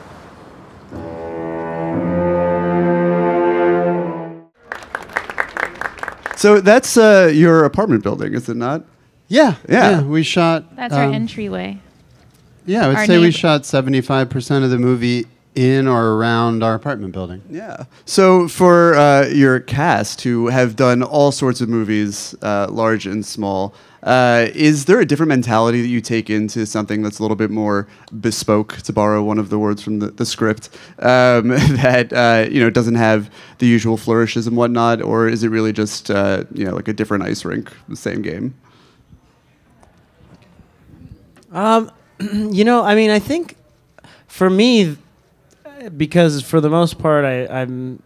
So 6.44 6.60
that's 6.60 6.98
uh, 6.98 7.32
your 7.34 7.64
apartment 7.64 8.04
building, 8.04 8.34
is 8.34 8.50
it 8.50 8.58
not? 8.58 8.84
Yeah, 9.30 9.56
Yeah. 9.70 10.02
We 10.04 10.24
shot. 10.24 10.76
That's 10.76 10.94
our 10.94 11.06
um, 11.06 11.14
entryway. 11.14 11.80
Yeah, 12.66 12.84
I 12.84 12.88
would 12.90 12.98
our 12.98 13.06
say 13.06 13.18
we 13.18 13.24
neighbor- 13.28 13.38
shot 13.38 13.66
seventy-five 13.66 14.30
percent 14.30 14.66
of 14.66 14.70
the 14.70 14.78
movie 14.78 15.26
in 15.56 15.88
or 15.88 16.16
around 16.16 16.64
our 16.64 16.74
apartment 16.74 17.14
building. 17.14 17.42
Yeah. 17.50 17.86
So 18.06 18.48
for 18.48 18.96
uh, 18.96 19.28
your 19.28 19.60
cast 19.60 20.22
who 20.22 20.48
have 20.48 20.76
done 20.76 21.04
all 21.04 21.32
sorts 21.32 21.62
of 21.62 21.70
movies, 21.70 22.36
uh, 22.42 22.68
large 22.70 23.06
and 23.06 23.26
small, 23.26 23.74
uh, 24.04 24.48
is 24.54 24.86
there 24.86 25.00
a 25.00 25.06
different 25.06 25.30
mentality 25.30 25.82
that 25.82 25.88
you 25.88 26.02
take 26.02 26.30
into 26.30 26.66
something 26.66 27.02
that's 27.02 27.20
a 27.20 27.22
little 27.22 27.38
bit 27.38 27.50
more 27.50 27.88
bespoke, 28.20 28.78
to 28.78 28.92
borrow 28.92 29.24
one 29.24 29.40
of 29.40 29.50
the 29.50 29.58
words 29.58 29.82
from 29.82 30.00
the, 30.00 30.08
the 30.08 30.26
script, 30.26 30.70
um, 31.00 31.48
that 31.80 32.12
uh, 32.12 32.50
you 32.50 32.60
know 32.60 32.70
doesn't 32.70 32.96
have 32.96 33.32
the 33.60 33.66
usual 33.66 33.96
flourishes 33.96 34.46
and 34.46 34.58
whatnot, 34.58 35.02
or 35.02 35.30
is 35.30 35.44
it 35.44 35.50
really 35.50 35.72
just 35.72 36.12
uh, 36.12 36.44
you 36.54 36.66
know 36.66 36.76
like 36.76 36.90
a 36.90 36.94
different 36.94 37.24
ice 37.24 37.46
rink, 37.46 37.72
the 37.88 37.96
same 37.96 38.22
game? 38.22 38.54
Um, 41.54 41.90
you 42.20 42.66
know, 42.66 42.84
I 42.84 42.96
mean, 42.96 43.10
I 43.10 43.20
think 43.20 43.56
for 44.28 44.50
me, 44.50 44.98
because 45.90 46.42
for 46.42 46.62
the 46.62 46.70
most 46.70 46.98
part, 47.00 47.26
I, 47.26 47.46
I'm, 47.48 48.02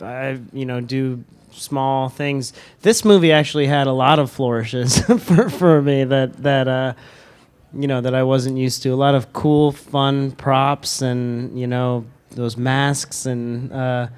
I, 0.00 0.38
you 0.52 0.64
know, 0.66 0.80
do 0.80 1.24
small 1.52 2.08
things. 2.08 2.52
This 2.82 3.04
movie 3.04 3.32
actually 3.32 3.66
had 3.66 3.86
a 3.86 3.92
lot 3.92 4.18
of 4.18 4.30
flourishes 4.30 5.00
for, 5.18 5.48
for 5.50 5.82
me 5.82 6.04
that, 6.04 6.36
that, 6.42 6.68
uh, 6.68 6.94
you 7.74 7.86
know, 7.86 8.00
that 8.00 8.14
I 8.14 8.22
wasn't 8.22 8.56
used 8.56 8.82
to. 8.84 8.90
A 8.90 8.96
lot 8.96 9.14
of 9.14 9.32
cool, 9.32 9.72
fun 9.72 10.32
props 10.32 11.02
and, 11.02 11.58
you 11.58 11.66
know, 11.66 12.04
those 12.30 12.56
masks 12.56 13.26
and, 13.26 13.72
uh, 13.72 14.08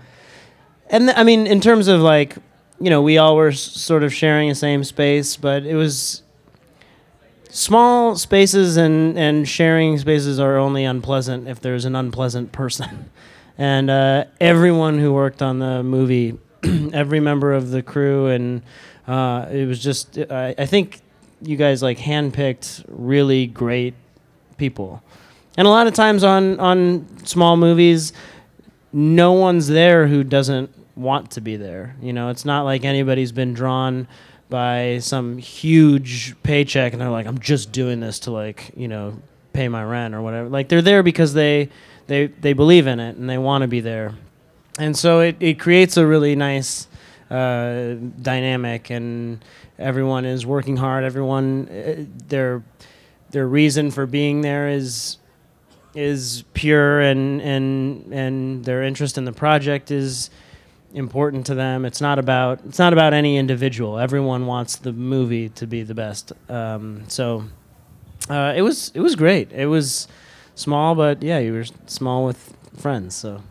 and 0.91 1.07
th- 1.09 1.17
I 1.19 1.25
mean, 1.25 1.47
in 1.47 1.61
terms 1.61 1.89
of 1.89 2.01
like, 2.01 2.37
you 2.79 2.91
know, 2.91 3.01
we 3.03 3.17
all 3.19 3.37
were 3.37 3.49
s- 3.49 3.61
sort 3.61 4.03
of 4.03 4.13
sharing 4.13 4.49
the 4.49 4.55
same 4.55 4.85
space, 4.85 5.37
but 5.37 5.65
it 5.65 5.75
was, 5.75 6.22
small 7.53 8.17
spaces 8.17 8.79
and, 8.79 9.17
and 9.19 9.47
sharing 9.47 9.99
spaces 9.99 10.41
are 10.41 10.57
only 10.57 10.85
unpleasant 10.85 11.47
if 11.47 11.61
there's 11.61 11.85
an 11.85 11.95
unpleasant 11.95 12.51
person. 12.51 13.11
And 13.59 13.91
uh, 13.91 14.25
everyone 14.41 14.99
who 14.99 15.13
worked 15.13 15.43
on 15.43 15.59
the 15.59 15.83
movie, 15.83 16.39
every 16.95 17.21
member 17.21 17.53
of 17.53 17.71
the 17.71 17.83
crew, 17.83 18.29
and 18.29 18.63
uh, 19.07 19.47
it 19.53 19.69
was 19.69 19.81
just, 19.81 20.19
I, 20.19 20.55
I 20.57 20.65
think 20.65 21.01
you 21.43 21.57
guys 21.57 21.83
like 21.83 21.99
handpicked 21.99 22.83
really 22.89 23.47
great 23.47 23.93
people. 24.57 25.03
And 25.59 25.67
a 25.67 25.71
lot 25.71 25.87
of 25.87 25.93
times 25.93 26.25
on, 26.25 26.59
on 26.61 27.07
small 27.25 27.59
movies, 27.59 28.15
no 28.91 29.33
one's 29.33 29.69
there 29.69 30.07
who 30.07 30.25
doesn't 30.25 30.71
want 30.97 31.33
to 31.33 31.43
be 31.43 31.57
there. 31.57 31.95
You 32.01 32.15
know, 32.15 32.31
it's 32.31 32.47
not 32.47 32.63
like 32.63 32.85
anybody's 32.87 33.33
been 33.33 33.53
drawn 33.53 34.09
by 34.53 34.99
some 34.99 35.39
huge 35.39 36.37
paycheck 36.43 36.93
and 36.93 37.01
they're 37.01 37.09
like, 37.09 37.27
I'm 37.27 37.39
just 37.39 37.73
doing 37.73 38.01
this 38.01 38.19
to 38.21 38.31
like, 38.31 38.71
you 38.77 38.87
know, 38.87 39.17
pay 39.55 39.67
my 39.67 39.83
rent 39.83 40.15
or 40.15 40.21
whatever. 40.21 40.51
Like 40.51 40.69
they're 40.69 40.83
there 40.83 41.03
because 41.03 41.33
they 41.33 41.71
they 42.07 42.27
they 42.27 42.53
believe 42.53 42.87
in 42.87 43.01
it 43.01 43.17
and 43.17 43.31
they 43.31 43.39
want 43.39 43.63
to 43.63 43.69
be 43.69 43.81
there. 43.81 44.15
And 44.79 44.95
so 44.95 45.21
it, 45.21 45.37
it 45.41 45.59
creates 45.59 45.97
a 45.97 46.07
really 46.07 46.37
nice 46.37 46.87
uh, 47.31 47.95
dynamic 48.21 48.91
and 48.91 49.43
everyone 49.79 50.27
is 50.27 50.45
working 50.45 50.77
hard. 50.77 51.03
Everyone 51.03 51.69
uh, 51.71 52.05
their 52.29 52.63
their 53.31 53.49
reason 53.49 53.91
for 53.91 54.05
being 54.05 54.43
there 54.43 54.69
is 54.69 55.17
is 55.95 56.45
pure 56.53 57.01
and 57.01 57.41
and 57.41 58.13
and 58.13 58.65
their 58.67 58.83
interest 58.83 59.17
in 59.17 59.25
the 59.25 59.33
project 59.33 59.91
is 59.91 60.29
important 60.95 61.47
to 61.47 61.55
them. 61.55 61.85
It's 61.85 62.01
not 62.01 62.19
about 62.19 62.61
it's 62.67 62.79
not 62.79 62.93
about 62.93 63.13
any 63.13 63.37
individual. 63.37 63.99
Everyone 63.99 64.47
wants 64.47 64.77
the 64.77 64.93
movie 64.93 65.49
to 65.51 65.67
be 65.67 65.83
the 65.83 65.95
best. 65.95 66.33
Um, 66.49 67.05
so 67.09 67.45
uh, 68.29 68.53
it 68.57 68.63
was 68.63 68.93
it 68.95 69.01
was 69.01 69.17
great. 69.17 69.53
It 69.53 69.67
was 69.67 70.09
small, 70.55 70.95
but 70.95 71.23
yeah, 71.23 71.39
you 71.39 71.53
were 71.53 71.65
small 71.87 72.25
with 72.25 72.57
friends. 72.77 73.15
So 73.15 73.43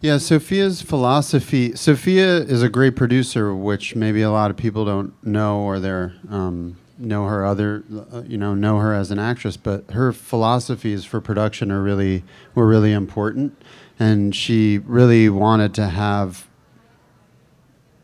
Yeah, 0.00 0.18
Sophia's 0.18 0.82
philosophy. 0.82 1.74
Sophia 1.76 2.38
is 2.38 2.62
a 2.62 2.68
great 2.68 2.96
producer, 2.96 3.54
which 3.54 3.94
maybe 3.94 4.22
a 4.22 4.30
lot 4.30 4.50
of 4.50 4.56
people 4.56 4.84
don't 4.84 5.12
know, 5.24 5.60
or 5.60 5.78
they're 5.80 6.14
um, 6.30 6.76
know 6.98 7.26
her 7.26 7.44
other, 7.44 7.84
uh, 8.12 8.22
you 8.26 8.38
know, 8.38 8.54
know 8.54 8.78
her 8.78 8.94
as 8.94 9.10
an 9.10 9.18
actress. 9.18 9.56
But 9.56 9.90
her 9.92 10.12
philosophies 10.12 11.04
for 11.04 11.20
production 11.20 11.70
are 11.70 11.82
really 11.82 12.24
were 12.54 12.66
really 12.66 12.92
important, 12.92 13.60
and 13.98 14.34
she 14.34 14.78
really 14.78 15.28
wanted 15.28 15.74
to 15.74 15.86
have 15.88 16.46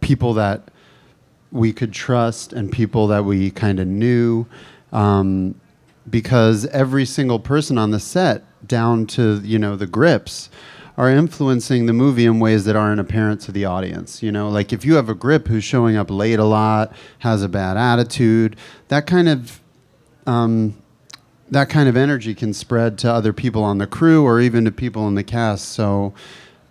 people 0.01 0.35
that 0.35 0.71
we 1.51 1.73
could 1.73 1.93
trust 1.93 2.53
and 2.53 2.73
people 2.73 3.07
that 3.09 3.25
we 3.25 3.51
kind 3.51 3.79
of 3.79 3.87
knew, 3.87 4.47
um, 4.93 5.55
because 6.09 6.67
every 6.67 7.05
single 7.05 7.39
person 7.39 7.79
on 7.79 7.91
the 7.91 8.01
set, 8.01 8.45
down 8.67 9.07
to 9.07 9.41
you 9.45 9.59
know 9.59 9.77
the 9.77 9.87
grips, 9.87 10.49
are 10.97 11.11
influencing 11.11 11.87
the 11.87 11.93
movie 11.93 12.27
in 12.27 12.39
ways 12.39 12.65
that 12.65 12.77
aren't 12.77 13.01
apparent 13.01 13.41
to 13.43 13.53
the 13.53 13.65
audience. 13.65 14.23
You 14.23 14.33
know, 14.33 14.49
like 14.49 14.73
if 14.73 14.85
you 14.85 14.95
have 14.95 15.09
a 15.09 15.15
grip 15.15 15.49
who's 15.49 15.65
showing 15.65 15.97
up 15.97 16.11
late 16.11 16.39
a 16.39 16.45
lot, 16.45 16.93
has 17.21 17.43
a 17.43 17.49
bad 17.49 17.77
attitude, 17.77 18.57
that 18.89 19.07
kind 19.07 19.29
of 19.29 19.61
um, 20.27 20.82
that 21.53 21.69
kind 21.69 21.87
of 21.87 21.99
energy 21.99 22.35
can 22.35 22.55
spread 22.55 22.99
to 22.99 23.13
other 23.13 23.33
people 23.33 23.63
on 23.63 23.77
the 23.77 23.87
crew 23.87 24.25
or 24.25 24.41
even 24.41 24.65
to 24.65 24.73
people 24.73 25.07
in 25.07 25.15
the 25.15 25.23
cast. 25.23 25.69
So, 25.69 26.15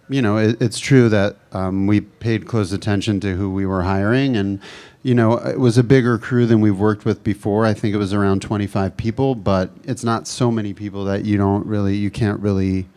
you 0.10 0.24
know, 0.24 0.38
it, 0.38 0.60
it's 0.60 0.80
true 0.80 1.08
that 1.08 1.38
um, 1.52 1.86
we 1.86 2.02
paid 2.02 2.48
close 2.48 2.74
attention 2.74 3.20
to 3.20 3.36
who 3.36 3.52
we 3.52 3.64
were 3.66 3.84
hiring, 3.84 4.36
and 4.36 4.60
you 5.04 5.14
know, 5.14 5.34
it 5.38 5.60
was 5.60 5.78
a 5.78 5.84
bigger 5.84 6.18
crew 6.18 6.48
than 6.48 6.62
we've 6.62 6.78
worked 6.78 7.06
with 7.06 7.24
before. 7.24 7.66
I 7.66 7.76
think 7.76 7.94
it 7.94 7.98
was 7.98 8.12
around 8.12 8.42
25 8.42 8.98
people, 8.98 9.36
but 9.36 9.70
it's 9.84 10.04
not 10.04 10.28
so 10.28 10.52
many 10.52 10.74
people 10.74 11.06
that 11.06 11.26
you 11.26 11.38
don't 11.38 11.66
really, 11.66 11.96
you 11.96 12.10
can't 12.10 12.40
really. 12.40 12.88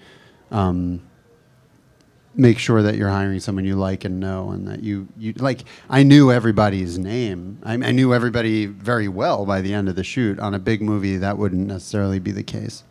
Um, 0.50 1.02
make 2.36 2.58
sure 2.58 2.82
that 2.82 2.96
you're 2.96 3.10
hiring 3.10 3.40
someone 3.40 3.64
you 3.64 3.76
like 3.76 4.04
and 4.04 4.18
know 4.18 4.50
and 4.50 4.66
that 4.66 4.82
you, 4.82 5.06
you 5.16 5.32
like 5.34 5.64
i 5.88 6.02
knew 6.02 6.32
everybody's 6.32 6.98
name. 6.98 7.58
I, 7.62 7.74
I 7.74 7.92
knew 7.92 8.12
everybody 8.12 8.66
very 8.66 9.08
well 9.08 9.46
by 9.46 9.60
the 9.60 9.72
end 9.72 9.88
of 9.88 9.96
the 9.96 10.04
shoot 10.04 10.38
on 10.38 10.54
a 10.54 10.58
big 10.58 10.82
movie. 10.82 11.16
That 11.16 11.38
wouldn't 11.38 11.66
necessarily 11.66 12.18
be 12.18 12.32
the 12.32 12.42
case. 12.42 12.84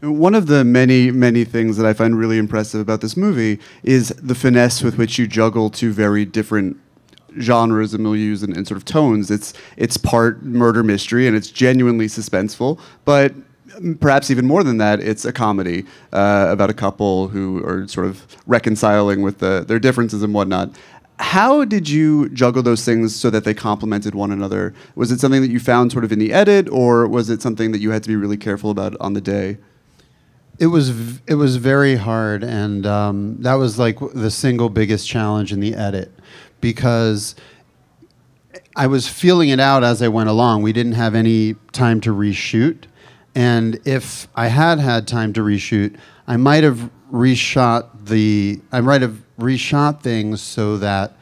One 0.00 0.34
of 0.34 0.46
the 0.46 0.64
many, 0.64 1.10
many 1.10 1.44
things 1.44 1.76
that 1.76 1.84
I 1.84 1.92
find 1.92 2.18
really 2.18 2.38
impressive 2.38 2.80
about 2.80 3.02
this 3.02 3.18
movie 3.18 3.60
is 3.82 4.08
the 4.08 4.34
finesse 4.34 4.82
with 4.82 4.96
which 4.96 5.18
you 5.18 5.26
juggle 5.26 5.68
two 5.68 5.92
very 5.92 6.24
different 6.24 6.78
genres 7.38 7.92
and 7.92 8.04
milieus 8.04 8.42
and, 8.42 8.56
and 8.56 8.66
sort 8.66 8.78
of 8.78 8.84
tones. 8.84 9.30
It's 9.30 9.52
it's 9.76 9.96
part 9.96 10.42
murder 10.42 10.82
mystery 10.82 11.26
and 11.26 11.36
it's 11.36 11.50
genuinely 11.50 12.06
suspenseful, 12.06 12.80
but 13.04 13.34
perhaps 14.00 14.30
even 14.30 14.46
more 14.46 14.62
than 14.62 14.78
that, 14.78 15.00
it's 15.00 15.24
a 15.24 15.32
comedy 15.32 15.84
uh, 16.12 16.46
about 16.50 16.70
a 16.70 16.74
couple 16.74 17.28
who 17.28 17.64
are 17.64 17.86
sort 17.88 18.06
of 18.06 18.26
reconciling 18.46 19.22
with 19.22 19.38
the, 19.38 19.64
their 19.66 19.78
differences 19.78 20.22
and 20.22 20.34
whatnot. 20.34 20.70
How 21.18 21.64
did 21.66 21.88
you 21.88 22.30
juggle 22.30 22.62
those 22.62 22.84
things 22.84 23.14
so 23.14 23.28
that 23.28 23.44
they 23.44 23.52
complemented 23.52 24.14
one 24.14 24.32
another? 24.32 24.72
Was 24.94 25.12
it 25.12 25.20
something 25.20 25.42
that 25.42 25.50
you 25.50 25.60
found 25.60 25.92
sort 25.92 26.04
of 26.04 26.12
in 26.12 26.18
the 26.18 26.32
edit, 26.32 26.68
or 26.70 27.06
was 27.06 27.28
it 27.28 27.42
something 27.42 27.72
that 27.72 27.80
you 27.80 27.90
had 27.90 28.02
to 28.04 28.08
be 28.08 28.16
really 28.16 28.38
careful 28.38 28.70
about 28.70 28.96
on 29.00 29.12
the 29.12 29.20
day? 29.20 29.58
It 30.58 30.68
was 30.68 30.90
v- 30.90 31.20
it 31.26 31.34
was 31.34 31.56
very 31.56 31.96
hard, 31.96 32.42
and 32.42 32.86
um, 32.86 33.36
that 33.42 33.54
was 33.54 33.78
like 33.78 33.98
the 34.14 34.30
single 34.30 34.70
biggest 34.70 35.06
challenge 35.08 35.52
in 35.52 35.60
the 35.60 35.74
edit, 35.74 36.10
because 36.60 37.34
I 38.74 38.86
was 38.86 39.06
feeling 39.06 39.50
it 39.50 39.60
out 39.60 39.84
as 39.84 40.00
I 40.00 40.08
went 40.08 40.28
along. 40.30 40.62
We 40.62 40.72
didn't 40.72 40.92
have 40.92 41.14
any 41.14 41.54
time 41.72 42.00
to 42.02 42.14
reshoot, 42.14 42.84
and 43.34 43.80
if 43.84 44.28
I 44.34 44.48
had 44.48 44.78
had 44.78 45.06
time 45.06 45.32
to 45.34 45.40
reshoot, 45.40 45.96
I 46.26 46.36
might 46.36 46.64
have 46.64 46.90
reshot 47.12 48.06
the 48.06 48.60
I 48.72 48.80
might 48.80 49.02
have 49.02 49.22
reshot 49.38 50.02
things 50.02 50.40
so 50.40 50.76
that 50.78 51.16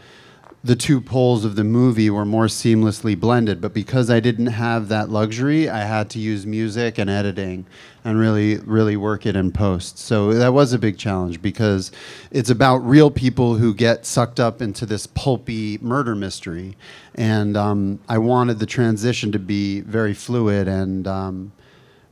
the 0.64 0.74
two 0.74 1.00
poles 1.00 1.44
of 1.44 1.54
the 1.54 1.64
movie 1.64 2.10
were 2.10 2.24
more 2.24 2.46
seamlessly 2.46 3.18
blended. 3.18 3.60
But 3.60 3.72
because 3.72 4.10
I 4.10 4.20
didn't 4.20 4.48
have 4.48 4.88
that 4.88 5.08
luxury, 5.08 5.68
I 5.68 5.84
had 5.84 6.10
to 6.10 6.18
use 6.18 6.46
music 6.46 6.98
and 6.98 7.08
editing 7.08 7.64
and 8.04 8.18
really, 8.18 8.56
really 8.58 8.96
work 8.96 9.24
it 9.24 9.36
in 9.36 9.52
post. 9.52 9.98
So 9.98 10.32
that 10.34 10.52
was 10.52 10.72
a 10.72 10.78
big 10.78 10.98
challenge 10.98 11.40
because 11.40 11.92
it's 12.30 12.50
about 12.50 12.78
real 12.78 13.10
people 13.10 13.54
who 13.54 13.72
get 13.72 14.04
sucked 14.04 14.40
up 14.40 14.60
into 14.60 14.84
this 14.84 15.06
pulpy 15.06 15.78
murder 15.80 16.16
mystery. 16.16 16.76
And 17.14 17.56
um, 17.56 18.00
I 18.08 18.18
wanted 18.18 18.58
the 18.58 18.66
transition 18.66 19.30
to 19.32 19.38
be 19.38 19.80
very 19.82 20.14
fluid 20.14 20.66
and, 20.66 21.06
um, 21.06 21.52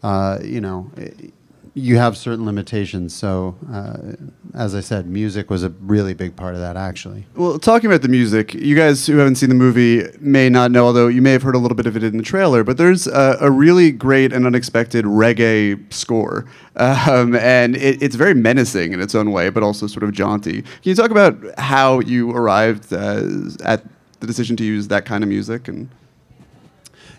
uh, 0.06 0.38
you 0.40 0.60
know, 0.60 0.88
you 1.74 1.96
have 1.96 2.16
certain 2.16 2.46
limitations. 2.46 3.12
So, 3.12 3.56
uh, 3.72 4.14
as 4.54 4.72
I 4.72 4.80
said, 4.80 5.08
music 5.08 5.50
was 5.50 5.64
a 5.64 5.70
really 5.70 6.14
big 6.14 6.36
part 6.36 6.54
of 6.54 6.60
that, 6.60 6.76
actually. 6.76 7.26
Well, 7.34 7.58
talking 7.58 7.90
about 7.90 8.02
the 8.02 8.08
music, 8.08 8.54
you 8.54 8.76
guys 8.76 9.04
who 9.04 9.16
haven't 9.18 9.34
seen 9.34 9.48
the 9.48 9.56
movie 9.56 10.04
may 10.20 10.48
not 10.48 10.70
know, 10.70 10.86
although 10.86 11.08
you 11.08 11.20
may 11.20 11.32
have 11.32 11.42
heard 11.42 11.56
a 11.56 11.58
little 11.58 11.74
bit 11.74 11.86
of 11.86 11.96
it 11.96 12.04
in 12.04 12.18
the 12.18 12.22
trailer, 12.22 12.62
but 12.62 12.76
there's 12.76 13.08
a, 13.08 13.36
a 13.40 13.50
really 13.50 13.90
great 13.90 14.32
and 14.32 14.46
unexpected 14.46 15.04
reggae 15.04 15.92
score. 15.92 16.46
Um, 16.76 17.34
and 17.34 17.74
it, 17.74 18.00
it's 18.00 18.14
very 18.14 18.34
menacing 18.34 18.92
in 18.92 19.00
its 19.00 19.14
own 19.14 19.32
way, 19.32 19.50
but 19.50 19.64
also 19.64 19.88
sort 19.88 20.04
of 20.04 20.12
jaunty. 20.12 20.62
Can 20.62 20.70
you 20.82 20.94
talk 20.94 21.10
about 21.10 21.36
how 21.58 21.98
you 21.98 22.30
arrived 22.30 22.92
uh, 22.92 23.24
at 23.64 23.82
the 24.20 24.26
decision 24.26 24.56
to 24.58 24.64
use 24.64 24.86
that 24.88 25.04
kind 25.04 25.24
of 25.24 25.28
music? 25.28 25.66
and 25.66 25.88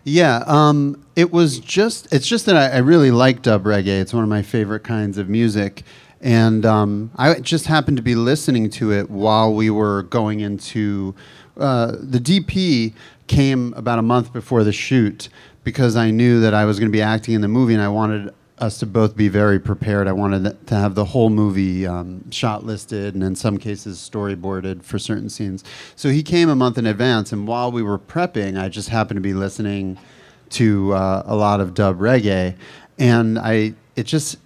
yeah, 0.07 0.41
um, 0.47 1.03
it 1.17 1.33
was 1.33 1.59
just. 1.59 2.13
It's 2.13 2.25
just 2.25 2.45
that 2.45 2.55
I, 2.55 2.69
I, 2.69 2.77
really 2.77 3.11
like 3.11 3.41
dub 3.41 3.65
reggae. 3.65 3.99
It's 3.99 4.13
one 4.13 4.23
of 4.23 4.29
my 4.29 4.41
favorite 4.41 4.85
kinds 4.85 5.17
of 5.17 5.27
music, 5.27 5.83
and 6.21 6.65
um, 6.65 7.11
I 7.17 7.41
just 7.41 7.65
happened 7.65 7.97
to 7.97 8.03
be 8.03 8.15
listening 8.15 8.69
to 8.69 8.93
it 8.93 9.09
while 9.09 9.53
we 9.53 9.69
were 9.69 10.03
going 10.03 10.39
into. 10.39 11.13
Uh, 11.57 11.97
the 11.99 12.19
DP 12.19 12.93
came 13.27 13.73
about 13.73 13.99
a 13.99 14.01
month 14.01 14.31
before 14.31 14.63
the 14.63 14.71
shoot 14.71 15.27
because 15.65 15.97
I 15.97 16.09
knew 16.09 16.39
that 16.39 16.53
I 16.53 16.63
was 16.63 16.79
going 16.79 16.89
to 16.89 16.95
be 16.95 17.01
acting 17.01 17.33
in 17.33 17.41
the 17.41 17.49
movie, 17.49 17.73
and 17.73 17.83
I 17.83 17.89
wanted 17.89 18.33
us 18.59 18.79
to 18.79 18.85
both 18.85 19.15
be 19.15 19.27
very 19.27 19.59
prepared. 19.59 20.07
I 20.07 20.13
wanted 20.13 20.67
to 20.67 20.75
have 20.75 20.95
the 20.95 21.05
whole 21.05 21.29
movie 21.29 21.85
um, 21.85 22.29
shot 22.31 22.65
listed 22.65 23.13
and 23.13 23.23
in 23.23 23.35
some 23.35 23.57
cases 23.57 23.97
storyboarded 23.97 24.83
for 24.83 24.97
certain 24.97 25.29
scenes. 25.29 25.63
So 25.95 26.09
he 26.09 26.23
came 26.23 26.49
a 26.49 26.55
month 26.55 26.77
in 26.77 26.85
advance, 26.85 27.31
and 27.31 27.47
while 27.47 27.71
we 27.71 27.83
were 27.83 27.99
prepping, 27.99 28.59
I 28.59 28.69
just 28.69 28.89
happened 28.89 29.17
to 29.17 29.21
be 29.21 29.33
listening 29.33 29.97
to 30.51 30.93
uh, 30.93 31.23
a 31.25 31.35
lot 31.35 31.59
of 31.59 31.73
dub 31.73 31.99
reggae, 31.99 32.55
and 32.97 33.37
I 33.37 33.73
it 33.95 34.03
just 34.03 34.37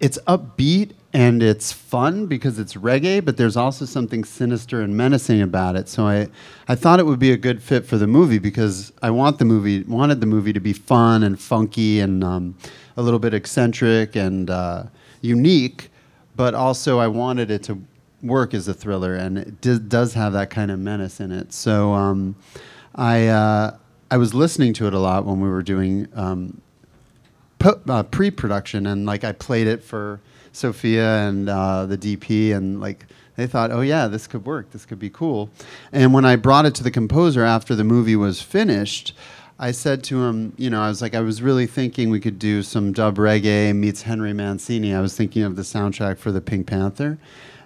it's 0.00 0.18
upbeat 0.26 0.92
and 1.12 1.42
it's 1.42 1.72
fun 1.72 2.26
because 2.26 2.58
it's 2.58 2.74
reggae, 2.74 3.24
but 3.24 3.36
there's 3.36 3.56
also 3.56 3.84
something 3.84 4.22
sinister 4.22 4.80
and 4.80 4.96
menacing 4.96 5.42
about 5.42 5.74
it. 5.74 5.88
So 5.88 6.06
I, 6.06 6.28
I 6.68 6.76
thought 6.76 7.00
it 7.00 7.06
would 7.06 7.18
be 7.18 7.32
a 7.32 7.36
good 7.36 7.60
fit 7.62 7.84
for 7.84 7.98
the 7.98 8.06
movie 8.06 8.38
because 8.38 8.92
I 9.02 9.10
want 9.10 9.38
the 9.38 9.44
movie 9.44 9.82
wanted 9.82 10.20
the 10.20 10.26
movie 10.26 10.52
to 10.52 10.60
be 10.60 10.72
fun 10.72 11.24
and 11.24 11.40
funky 11.40 12.00
and 12.00 12.22
um, 12.22 12.56
a 12.96 13.02
little 13.02 13.18
bit 13.18 13.34
eccentric 13.34 14.14
and 14.14 14.50
uh, 14.50 14.84
unique, 15.20 15.90
but 16.36 16.54
also 16.54 17.00
I 17.00 17.08
wanted 17.08 17.50
it 17.50 17.64
to 17.64 17.82
work 18.22 18.54
as 18.54 18.68
a 18.68 18.74
thriller, 18.74 19.16
and 19.16 19.38
it 19.38 19.60
d- 19.60 19.78
does 19.78 20.14
have 20.14 20.32
that 20.34 20.50
kind 20.50 20.70
of 20.70 20.78
menace 20.78 21.20
in 21.20 21.32
it. 21.32 21.52
So 21.52 21.92
um, 21.92 22.36
I 22.94 23.26
uh, 23.26 23.76
I 24.12 24.16
was 24.16 24.32
listening 24.32 24.74
to 24.74 24.86
it 24.86 24.94
a 24.94 24.98
lot 24.98 25.24
when 25.24 25.40
we 25.40 25.48
were 25.48 25.62
doing 25.62 26.06
um, 26.14 26.60
po- 27.58 27.80
uh, 27.88 28.04
pre-production, 28.04 28.86
and 28.86 29.06
like 29.06 29.24
I 29.24 29.32
played 29.32 29.66
it 29.66 29.82
for 29.82 30.20
Sophia 30.52 31.28
and 31.28 31.48
uh, 31.48 31.86
the 31.86 31.98
DP, 31.98 32.54
and 32.54 32.80
like 32.80 33.06
they 33.36 33.46
thought, 33.46 33.70
oh 33.70 33.80
yeah, 33.80 34.06
this 34.06 34.26
could 34.26 34.44
work, 34.44 34.70
this 34.70 34.84
could 34.84 34.98
be 34.98 35.10
cool. 35.10 35.50
And 35.92 36.12
when 36.12 36.24
I 36.24 36.36
brought 36.36 36.66
it 36.66 36.74
to 36.76 36.82
the 36.82 36.90
composer 36.90 37.44
after 37.44 37.74
the 37.74 37.84
movie 37.84 38.16
was 38.16 38.40
finished. 38.40 39.14
I 39.62 39.72
said 39.72 40.02
to 40.04 40.24
him, 40.24 40.54
you 40.56 40.70
know, 40.70 40.80
I 40.80 40.88
was 40.88 41.02
like, 41.02 41.14
I 41.14 41.20
was 41.20 41.42
really 41.42 41.66
thinking 41.66 42.08
we 42.08 42.18
could 42.18 42.38
do 42.38 42.62
some 42.62 42.94
dub 42.94 43.18
reggae 43.18 43.76
meets 43.76 44.00
Henry 44.00 44.32
Mancini. 44.32 44.94
I 44.94 45.02
was 45.02 45.14
thinking 45.14 45.42
of 45.42 45.54
the 45.54 45.60
soundtrack 45.60 46.16
for 46.16 46.32
the 46.32 46.40
Pink 46.40 46.66
Panther. 46.66 47.18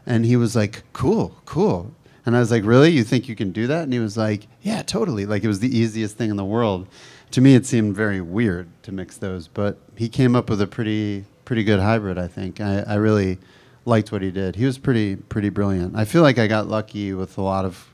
And 0.04 0.26
he 0.26 0.34
was 0.34 0.56
like, 0.56 0.82
cool, 0.92 1.36
cool. 1.44 1.94
And 2.26 2.36
I 2.36 2.40
was 2.40 2.50
like, 2.50 2.64
really? 2.64 2.90
You 2.90 3.04
think 3.04 3.28
you 3.28 3.36
can 3.36 3.52
do 3.52 3.66
that? 3.68 3.84
And 3.84 3.92
he 3.92 3.98
was 3.98 4.16
like, 4.16 4.46
yeah, 4.62 4.82
totally. 4.82 5.24
Like 5.24 5.44
it 5.44 5.48
was 5.48 5.60
the 5.60 5.76
easiest 5.76 6.16
thing 6.16 6.30
in 6.30 6.36
the 6.36 6.44
world. 6.44 6.88
To 7.32 7.40
me, 7.40 7.54
it 7.54 7.66
seemed 7.66 7.94
very 7.94 8.20
weird 8.20 8.68
to 8.82 8.92
mix 8.92 9.16
those, 9.16 9.48
but 9.48 9.78
he 9.96 10.08
came 10.08 10.34
up 10.34 10.48
with 10.48 10.60
a 10.60 10.66
pretty, 10.66 11.24
pretty 11.44 11.64
good 11.64 11.80
hybrid. 11.80 12.18
I 12.18 12.28
think 12.28 12.60
I, 12.60 12.80
I 12.80 12.94
really 12.94 13.38
liked 13.84 14.12
what 14.12 14.22
he 14.22 14.30
did. 14.30 14.56
He 14.56 14.64
was 14.64 14.78
pretty, 14.78 15.16
pretty 15.16 15.50
brilliant. 15.50 15.96
I 15.96 16.04
feel 16.04 16.22
like 16.22 16.38
I 16.38 16.46
got 16.46 16.68
lucky 16.68 17.12
with 17.12 17.36
a 17.38 17.42
lot 17.42 17.64
of 17.64 17.88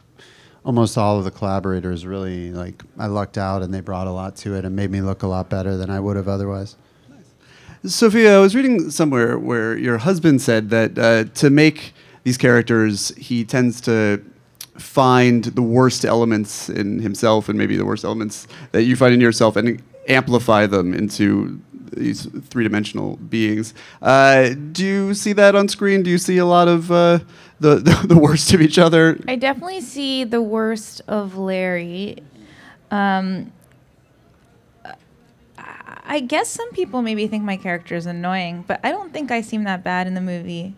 almost 0.65 0.99
all 0.99 1.19
of 1.19 1.25
the 1.25 1.31
collaborators 1.31 2.05
really 2.05 2.53
like 2.53 2.83
I 2.99 3.07
lucked 3.07 3.39
out 3.39 3.63
and 3.63 3.73
they 3.73 3.81
brought 3.81 4.07
a 4.07 4.11
lot 4.11 4.37
to 4.37 4.55
it 4.55 4.65
and 4.65 4.77
made 4.77 4.91
me 4.91 5.01
look 5.01 5.23
a 5.23 5.27
lot 5.27 5.49
better 5.49 5.77
than 5.77 5.89
I 5.91 6.01
would 6.01 6.17
have 6.17 6.29
otherwise. 6.29 6.77
Sophia, 7.85 8.37
I 8.37 8.41
was 8.41 8.55
reading 8.55 8.91
somewhere 8.91 9.39
where 9.39 9.77
your 9.77 9.99
husband 9.99 10.43
said 10.43 10.69
that 10.69 10.99
uh, 10.99 11.25
to 11.37 11.49
make 11.49 11.95
these 12.25 12.37
characters, 12.37 13.09
he 13.17 13.43
tends 13.43 13.81
to 13.83 14.23
find 14.77 15.45
the 15.45 15.63
worst 15.63 16.05
elements 16.05 16.69
in 16.69 17.01
himself 17.01 17.49
and 17.49 17.59
maybe 17.59 17.77
the 17.77 17.87
worst 17.87 18.05
elements 18.05 18.47
that 18.73 18.83
you 18.83 18.97
find 18.97 19.15
in 19.15 19.21
yourself 19.21 19.57
and 19.57 19.83
amplify 20.09 20.67
them 20.67 20.93
into 20.93 21.61
these 21.93 22.27
three-dimensional 22.27 23.17
beings. 23.17 23.75
Uh, 24.01 24.51
do 24.73 24.85
you 24.85 25.15
see 25.15 25.33
that 25.35 25.55
on 25.55 25.69
screen? 25.69 26.03
Do 26.03 26.11
you 26.11 26.19
see 26.19 26.39
a 26.39 26.47
lot 26.47 26.69
of 26.69 26.91
uh, 26.91 27.21
the, 27.59 27.77
the, 27.77 28.05
the 28.09 28.19
worst 28.19 28.53
of 28.53 28.61
each 28.61 28.79
other? 28.79 29.19
I 29.29 29.37
definitely 29.37 29.81
see 29.81 30.25
the 30.25 30.43
worst 30.43 31.03
of 31.09 31.37
Larry. 31.37 32.19
Um, 32.91 33.53
I 36.11 36.19
guess 36.19 36.49
some 36.49 36.71
people 36.73 37.03
maybe 37.03 37.29
think 37.29 37.45
my 37.45 37.57
character 37.57 37.95
is 37.95 38.05
annoying, 38.05 38.65
but 38.67 38.81
I 38.83 38.91
don't 38.91 39.13
think 39.13 39.31
I 39.31 39.43
seem 39.43 39.63
that 39.65 39.85
bad 39.85 40.09
in 40.09 40.15
the 40.15 40.21
movie. 40.21 40.75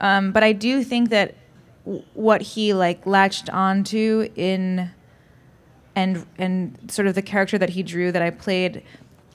Um, 0.00 0.32
but 0.32 0.42
I 0.42 0.52
do 0.52 0.82
think 0.82 1.10
that 1.10 1.36
w- 1.84 2.04
what 2.14 2.40
he 2.42 2.74
like 2.74 3.06
latched 3.06 3.50
onto 3.50 4.28
in 4.34 4.90
and 5.94 6.26
and 6.38 6.90
sort 6.90 7.06
of 7.06 7.14
the 7.14 7.22
character 7.22 7.56
that 7.58 7.70
he 7.70 7.84
drew 7.84 8.10
that 8.10 8.22
I 8.22 8.30
played 8.30 8.82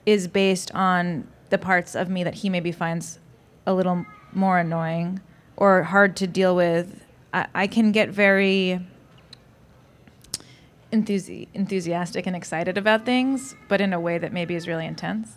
is 0.06 0.28
based 0.28 0.72
on 0.74 1.26
the 1.50 1.58
parts 1.58 1.94
of 1.94 2.08
me 2.08 2.24
that 2.24 2.34
he 2.34 2.48
maybe 2.48 2.72
finds 2.72 3.18
a 3.66 3.74
little 3.74 4.04
more 4.32 4.58
annoying 4.58 5.20
or 5.56 5.84
hard 5.84 6.16
to 6.16 6.26
deal 6.26 6.54
with. 6.56 7.04
I, 7.32 7.46
I 7.54 7.66
can 7.66 7.92
get 7.92 8.10
very 8.10 8.84
enthusi- 10.92 11.48
enthusiastic 11.54 12.26
and 12.26 12.36
excited 12.36 12.78
about 12.78 13.04
things, 13.04 13.54
but 13.68 13.80
in 13.80 13.92
a 13.92 14.00
way 14.00 14.18
that 14.18 14.32
maybe 14.32 14.54
is 14.54 14.66
really 14.66 14.86
intense. 14.86 15.36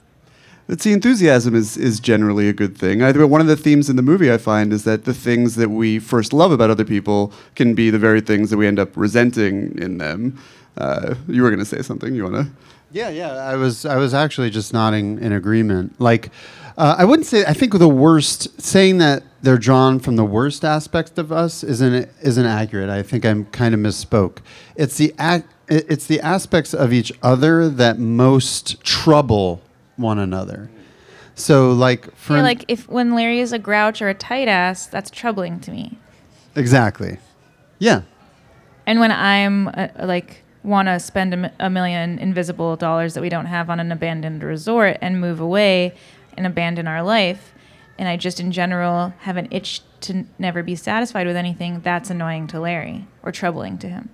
But 0.68 0.82
see, 0.82 0.92
enthusiasm 0.92 1.56
is, 1.56 1.78
is 1.78 2.02
generally 2.02 2.50
a 2.50 2.54
good 2.54 2.78
thing. 2.78 3.02
I, 3.02 3.12
one 3.14 3.40
of 3.40 3.48
the 3.48 3.56
themes 3.56 3.90
in 3.90 3.96
the 3.96 4.02
movie 4.02 4.32
I 4.32 4.38
find 4.38 4.74
is 4.74 4.84
that 4.84 5.06
the 5.06 5.14
things 5.14 5.56
that 5.56 5.70
we 5.70 5.98
first 5.98 6.34
love 6.34 6.52
about 6.52 6.70
other 6.70 6.84
people 6.84 7.32
can 7.56 7.74
be 7.74 7.90
the 7.90 7.98
very 7.98 8.20
things 8.20 8.50
that 8.50 8.58
we 8.58 8.68
end 8.68 8.78
up 8.78 8.90
resenting 8.98 9.78
in 9.80 9.98
them. 9.98 10.38
Uh, 10.78 11.16
you 11.28 11.42
were 11.42 11.50
going 11.50 11.60
to 11.60 11.66
say 11.66 11.82
something. 11.82 12.14
You 12.14 12.24
want 12.24 12.36
to? 12.36 12.48
Yeah, 12.92 13.10
yeah. 13.10 13.34
I 13.34 13.56
was 13.56 13.86
I 13.86 13.98
was 13.98 14.14
actually 14.14 14.50
just 14.50 14.74
nodding 14.74 15.20
in 15.20 15.34
agreement. 15.34 16.00
Like, 16.00 16.30
uh, 16.78 16.96
I 16.98 17.06
wouldn't 17.06 17.26
say. 17.26 17.44
I 17.46 17.54
think 17.54 17.78
the 17.78 17.88
worst 17.88 18.62
saying 18.62 19.00
that 19.00 19.24
they're 19.42 19.58
drawn 19.58 20.00
from 20.00 20.16
the 20.16 20.26
worst 20.26 20.64
aspects 20.64 21.18
of 21.18 21.32
us 21.32 21.64
isn't 21.64 22.10
isn't 22.22 22.46
accurate. 22.46 22.90
I 22.90 23.04
think 23.04 23.26
I'm 23.26 23.46
kind 23.46 23.74
of 23.74 23.82
misspoke. 23.82 24.40
It's 24.76 24.98
the 24.98 25.14
act. 25.18 25.48
It's 25.68 26.06
the 26.06 26.22
aspects 26.22 26.74
of 26.74 26.94
each 26.94 27.12
other 27.22 27.68
that 27.68 28.00
most 28.00 28.82
trouble 28.84 29.62
one 29.98 30.18
another. 30.18 30.70
So, 31.36 31.72
like, 31.72 32.16
for 32.16 32.38
yeah, 32.38 32.42
like 32.42 32.64
if 32.68 32.88
when 32.88 33.14
Larry 33.14 33.42
is 33.42 33.52
a 33.52 33.60
grouch 33.60 34.02
or 34.02 34.08
a 34.08 34.14
tight 34.14 34.48
ass, 34.48 34.88
that's 34.88 35.10
troubling 35.10 35.60
to 35.62 35.72
me. 35.72 35.98
Exactly. 36.56 37.20
Yeah. 37.80 38.02
And 38.86 39.00
when 39.00 39.12
I'm 39.12 39.68
uh, 39.68 39.90
like 40.00 40.44
want 40.68 40.88
to 40.88 41.00
spend 41.00 41.34
a, 41.34 41.52
a 41.60 41.70
million 41.70 42.20
invisible 42.20 42.76
dollars 42.76 43.14
that 43.14 43.22
we 43.22 43.30
don't 43.30 43.46
have 43.46 43.70
on 43.70 43.80
an 43.80 43.92
abandoned 43.92 44.44
resort 44.44 44.98
and 45.02 45.20
move 45.20 45.40
away 45.40 45.96
and 46.36 46.46
abandon 46.46 46.88
our 46.88 47.02
life, 47.02 47.54
and 47.98 48.08
I 48.08 48.18
just 48.18 48.40
in 48.40 48.52
general 48.52 49.14
have 49.20 49.38
an 49.38 49.48
itch 49.50 49.82
to 50.02 50.26
never 50.38 50.62
be 50.62 50.76
satisfied 50.76 51.26
with 51.26 51.36
anything, 51.36 51.80
that's 51.82 52.10
annoying 52.10 52.48
to 52.48 52.60
Larry 52.60 53.08
or 53.24 53.32
troubling 53.32 53.78
to 53.80 53.90
him. 53.90 54.10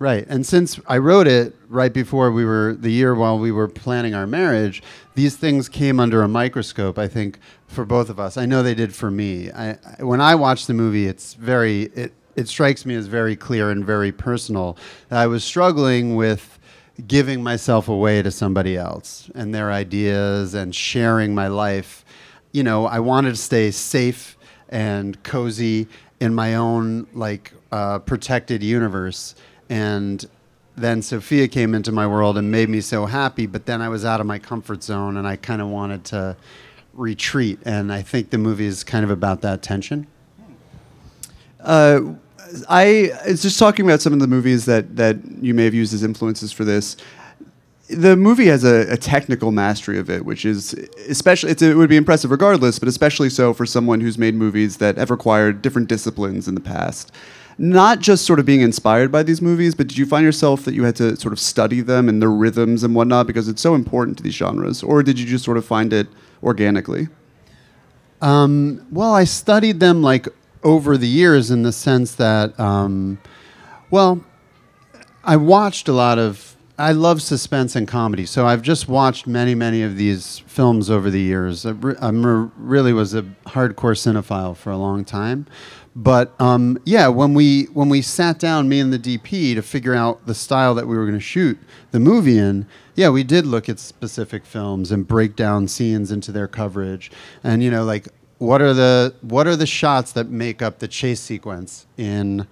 Right. 0.00 0.26
And 0.28 0.46
since 0.46 0.78
I 0.86 0.98
wrote 0.98 1.26
it 1.26 1.56
right 1.68 1.92
before 1.92 2.30
we 2.30 2.44
were, 2.44 2.76
the 2.78 2.90
year 2.90 3.14
while 3.14 3.38
we 3.38 3.50
were 3.50 3.66
planning 3.66 4.14
our 4.14 4.28
marriage, 4.28 4.80
these 5.14 5.36
things 5.36 5.68
came 5.68 5.98
under 5.98 6.22
a 6.22 6.28
microscope, 6.28 6.98
I 6.98 7.08
think, 7.08 7.38
for 7.66 7.84
both 7.84 8.08
of 8.08 8.20
us. 8.20 8.36
I 8.36 8.46
know 8.46 8.62
they 8.62 8.74
did 8.74 8.94
for 8.94 9.10
me. 9.10 9.50
I, 9.50 9.72
when 9.98 10.20
I 10.20 10.36
watch 10.36 10.66
the 10.66 10.74
movie, 10.74 11.06
it's 11.06 11.34
very, 11.34 11.82
it, 11.94 12.12
it 12.38 12.48
strikes 12.48 12.86
me 12.86 12.94
as 12.94 13.06
very 13.06 13.36
clear 13.36 13.70
and 13.70 13.84
very 13.84 14.12
personal. 14.12 14.76
I 15.10 15.26
was 15.26 15.44
struggling 15.44 16.16
with 16.16 16.58
giving 17.06 17.42
myself 17.42 17.88
away 17.88 18.22
to 18.22 18.30
somebody 18.30 18.76
else 18.76 19.30
and 19.34 19.54
their 19.54 19.70
ideas 19.70 20.54
and 20.54 20.74
sharing 20.74 21.34
my 21.34 21.48
life. 21.48 22.04
You 22.52 22.62
know, 22.62 22.86
I 22.86 23.00
wanted 23.00 23.30
to 23.30 23.36
stay 23.36 23.70
safe 23.70 24.36
and 24.68 25.22
cozy 25.22 25.88
in 26.20 26.34
my 26.34 26.54
own 26.54 27.06
like 27.12 27.52
uh, 27.72 27.98
protected 28.00 28.62
universe 28.62 29.34
and 29.68 30.24
then 30.76 31.02
Sophia 31.02 31.48
came 31.48 31.74
into 31.74 31.92
my 31.92 32.06
world 32.06 32.38
and 32.38 32.50
made 32.50 32.68
me 32.68 32.80
so 32.80 33.06
happy. 33.06 33.46
But 33.46 33.66
then 33.66 33.82
I 33.82 33.88
was 33.88 34.04
out 34.04 34.20
of 34.20 34.26
my 34.26 34.38
comfort 34.38 34.82
zone, 34.82 35.16
and 35.16 35.26
I 35.26 35.36
kind 35.36 35.60
of 35.60 35.68
wanted 35.68 36.04
to 36.06 36.36
retreat. 36.94 37.58
And 37.64 37.92
I 37.92 38.02
think 38.02 38.30
the 38.30 38.38
movie 38.38 38.66
is 38.66 38.84
kind 38.84 39.04
of 39.04 39.10
about 39.10 39.40
that 39.42 39.62
tension. 39.62 40.06
Uh, 41.60 42.00
I 42.68 43.12
it's 43.24 43.42
just 43.42 43.58
talking 43.58 43.84
about 43.84 44.00
some 44.00 44.12
of 44.12 44.20
the 44.20 44.26
movies 44.26 44.64
that 44.66 44.96
that 44.96 45.16
you 45.40 45.54
may 45.54 45.64
have 45.64 45.74
used 45.74 45.94
as 45.94 46.02
influences 46.02 46.52
for 46.52 46.64
this. 46.64 46.96
The 47.88 48.16
movie 48.16 48.46
has 48.46 48.64
a, 48.64 48.92
a 48.92 48.96
technical 48.98 49.50
mastery 49.50 49.98
of 49.98 50.10
it, 50.10 50.24
which 50.24 50.44
is 50.44 50.74
especially 51.08 51.52
it 51.52 51.76
would 51.76 51.88
be 51.88 51.96
impressive 51.96 52.30
regardless, 52.30 52.78
but 52.78 52.88
especially 52.88 53.30
so 53.30 53.54
for 53.54 53.64
someone 53.64 54.00
who's 54.00 54.18
made 54.18 54.34
movies 54.34 54.76
that 54.76 54.98
have 54.98 55.10
required 55.10 55.62
different 55.62 55.88
disciplines 55.88 56.48
in 56.48 56.54
the 56.54 56.60
past. 56.60 57.12
Not 57.60 57.98
just 57.98 58.24
sort 58.24 58.38
of 58.38 58.46
being 58.46 58.60
inspired 58.60 59.10
by 59.10 59.24
these 59.24 59.42
movies, 59.42 59.74
but 59.74 59.88
did 59.88 59.98
you 59.98 60.06
find 60.06 60.24
yourself 60.24 60.64
that 60.64 60.74
you 60.74 60.84
had 60.84 60.94
to 60.96 61.16
sort 61.16 61.32
of 61.32 61.40
study 61.40 61.80
them 61.80 62.08
and 62.08 62.22
their 62.22 62.30
rhythms 62.30 62.84
and 62.84 62.94
whatnot 62.94 63.26
because 63.26 63.48
it's 63.48 63.60
so 63.60 63.74
important 63.74 64.16
to 64.18 64.22
these 64.22 64.34
genres, 64.34 64.82
or 64.82 65.02
did 65.02 65.18
you 65.18 65.26
just 65.26 65.44
sort 65.44 65.56
of 65.56 65.64
find 65.64 65.92
it 65.92 66.06
organically? 66.42 67.08
Um, 68.20 68.86
well, 68.90 69.12
I 69.14 69.24
studied 69.24 69.80
them 69.80 70.02
like 70.02 70.28
over 70.62 70.96
the 70.96 71.08
years 71.08 71.50
in 71.50 71.62
the 71.62 71.72
sense 71.72 72.14
that, 72.16 72.58
um, 72.58 73.18
well, 73.90 74.24
I 75.24 75.36
watched 75.36 75.88
a 75.88 75.92
lot 75.92 76.18
of. 76.18 76.56
I 76.80 76.92
love 76.92 77.20
suspense 77.20 77.74
and 77.74 77.88
comedy, 77.88 78.24
so 78.24 78.46
I've 78.46 78.62
just 78.62 78.88
watched 78.88 79.26
many, 79.26 79.52
many 79.56 79.82
of 79.82 79.96
these 79.96 80.38
films 80.46 80.88
over 80.88 81.10
the 81.10 81.20
years. 81.20 81.66
I 81.66 81.74
I'm 82.00 82.52
really 82.56 82.92
was 82.92 83.14
a 83.14 83.22
hardcore 83.46 83.96
cinephile 83.96 84.56
for 84.56 84.70
a 84.70 84.76
long 84.76 85.04
time, 85.04 85.46
but 85.96 86.40
um, 86.40 86.78
yeah, 86.84 87.08
when 87.08 87.34
we 87.34 87.64
when 87.74 87.88
we 87.88 88.00
sat 88.00 88.38
down, 88.38 88.68
me 88.68 88.78
and 88.78 88.92
the 88.92 88.98
DP, 88.98 89.56
to 89.56 89.62
figure 89.62 89.94
out 89.94 90.24
the 90.26 90.34
style 90.34 90.72
that 90.76 90.86
we 90.86 90.96
were 90.96 91.04
going 91.04 91.18
to 91.18 91.20
shoot 91.20 91.58
the 91.90 91.98
movie 91.98 92.38
in, 92.38 92.68
yeah, 92.94 93.08
we 93.08 93.24
did 93.24 93.44
look 93.44 93.68
at 93.68 93.80
specific 93.80 94.46
films 94.46 94.92
and 94.92 95.08
break 95.08 95.34
down 95.34 95.66
scenes 95.66 96.12
into 96.12 96.30
their 96.30 96.46
coverage, 96.46 97.10
and 97.42 97.64
you 97.64 97.70
know, 97.72 97.82
like 97.84 98.06
what 98.38 98.62
are 98.62 98.72
the 98.72 99.14
what 99.20 99.46
are 99.46 99.56
the 99.56 99.66
shots 99.66 100.12
that 100.12 100.28
make 100.28 100.62
up 100.62 100.78
the 100.78 100.88
chase 100.88 101.20
sequence 101.20 101.86
in 101.96 102.46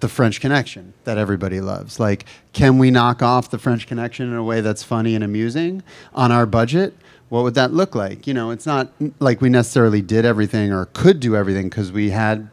the 0.00 0.08
French 0.08 0.40
Connection 0.40 0.94
that 1.04 1.18
everybody 1.18 1.60
loves? 1.60 2.00
Like, 2.00 2.24
can 2.52 2.78
we 2.78 2.90
knock 2.90 3.22
off 3.22 3.50
the 3.50 3.58
French 3.58 3.86
Connection 3.86 4.28
in 4.28 4.34
a 4.34 4.42
way 4.42 4.60
that's 4.60 4.82
funny 4.82 5.14
and 5.14 5.22
amusing 5.22 5.82
on 6.14 6.32
our 6.32 6.46
budget? 6.46 6.94
What 7.28 7.44
would 7.44 7.54
that 7.54 7.72
look 7.72 7.94
like? 7.94 8.26
You 8.26 8.34
know, 8.34 8.50
it's 8.50 8.66
not 8.66 8.90
like 9.20 9.40
we 9.40 9.50
necessarily 9.50 10.02
did 10.02 10.24
everything 10.24 10.72
or 10.72 10.86
could 10.86 11.20
do 11.20 11.36
everything 11.36 11.68
because 11.68 11.92
we 11.92 12.10
had 12.10 12.50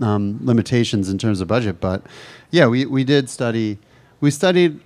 um, 0.00 0.38
limitations 0.42 1.08
in 1.08 1.18
terms 1.18 1.40
of 1.40 1.48
budget. 1.48 1.80
But 1.80 2.02
yeah, 2.50 2.66
we, 2.66 2.86
we 2.86 3.04
did 3.04 3.30
study, 3.30 3.78
we 4.20 4.30
studied 4.30 4.80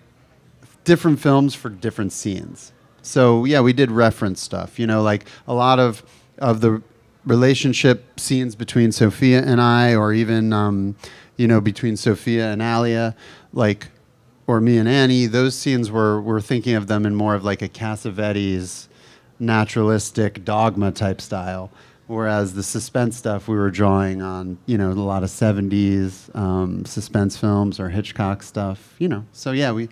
different 0.84 1.20
films 1.20 1.54
for 1.54 1.70
different 1.70 2.12
scenes. 2.12 2.72
So 3.02 3.44
yeah, 3.44 3.60
we 3.60 3.72
did 3.72 3.90
reference 3.90 4.42
stuff. 4.42 4.78
You 4.78 4.86
know, 4.86 5.02
like 5.02 5.24
a 5.46 5.54
lot 5.54 5.78
of 5.78 6.02
of 6.38 6.60
the 6.62 6.82
relationship 7.24 8.18
scenes 8.18 8.54
between 8.54 8.92
Sophia 8.92 9.42
and 9.42 9.60
I, 9.60 9.94
or 9.94 10.12
even 10.12 10.52
um, 10.52 10.96
you 11.36 11.46
know 11.46 11.60
between 11.60 11.96
Sophia 11.96 12.52
and 12.52 12.62
Alia, 12.62 13.14
like 13.52 13.88
or 14.46 14.60
me 14.60 14.78
and 14.78 14.88
Annie. 14.88 15.26
Those 15.26 15.54
scenes 15.54 15.90
were 15.90 16.20
we're 16.20 16.40
thinking 16.40 16.74
of 16.74 16.86
them 16.86 17.06
in 17.06 17.14
more 17.14 17.34
of 17.34 17.44
like 17.44 17.62
a 17.62 17.68
Cassavetes 17.68 18.88
naturalistic 19.38 20.44
dogma 20.44 20.92
type 20.92 21.20
style. 21.20 21.70
Whereas 22.06 22.54
the 22.54 22.64
suspense 22.64 23.16
stuff 23.16 23.46
we 23.46 23.54
were 23.54 23.70
drawing 23.70 24.20
on, 24.20 24.58
you 24.66 24.76
know, 24.76 24.90
a 24.90 24.94
lot 24.94 25.22
of 25.22 25.30
'70s 25.30 26.34
um, 26.34 26.84
suspense 26.84 27.36
films 27.36 27.78
or 27.78 27.88
Hitchcock 27.88 28.42
stuff, 28.42 28.94
you 28.98 29.08
know. 29.08 29.24
So 29.32 29.52
yeah, 29.52 29.70
we 29.70 29.88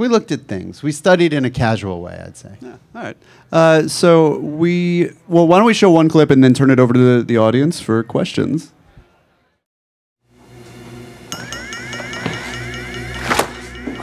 we 0.00 0.08
looked 0.08 0.32
at 0.32 0.40
things. 0.48 0.82
We 0.82 0.92
studied 0.92 1.34
in 1.34 1.44
a 1.44 1.50
casual 1.50 2.00
way, 2.00 2.22
I'd 2.26 2.34
say. 2.34 2.56
Yeah. 2.62 2.78
All 2.94 3.02
right. 3.02 3.16
Uh, 3.52 3.86
so 3.86 4.38
we 4.38 5.10
well, 5.28 5.46
why 5.46 5.58
don't 5.58 5.66
we 5.66 5.74
show 5.74 5.90
one 5.90 6.08
clip 6.08 6.30
and 6.30 6.42
then 6.42 6.54
turn 6.54 6.70
it 6.70 6.80
over 6.80 6.94
to 6.94 6.98
the, 6.98 7.22
the 7.22 7.36
audience 7.36 7.80
for 7.80 8.02
questions? 8.02 8.72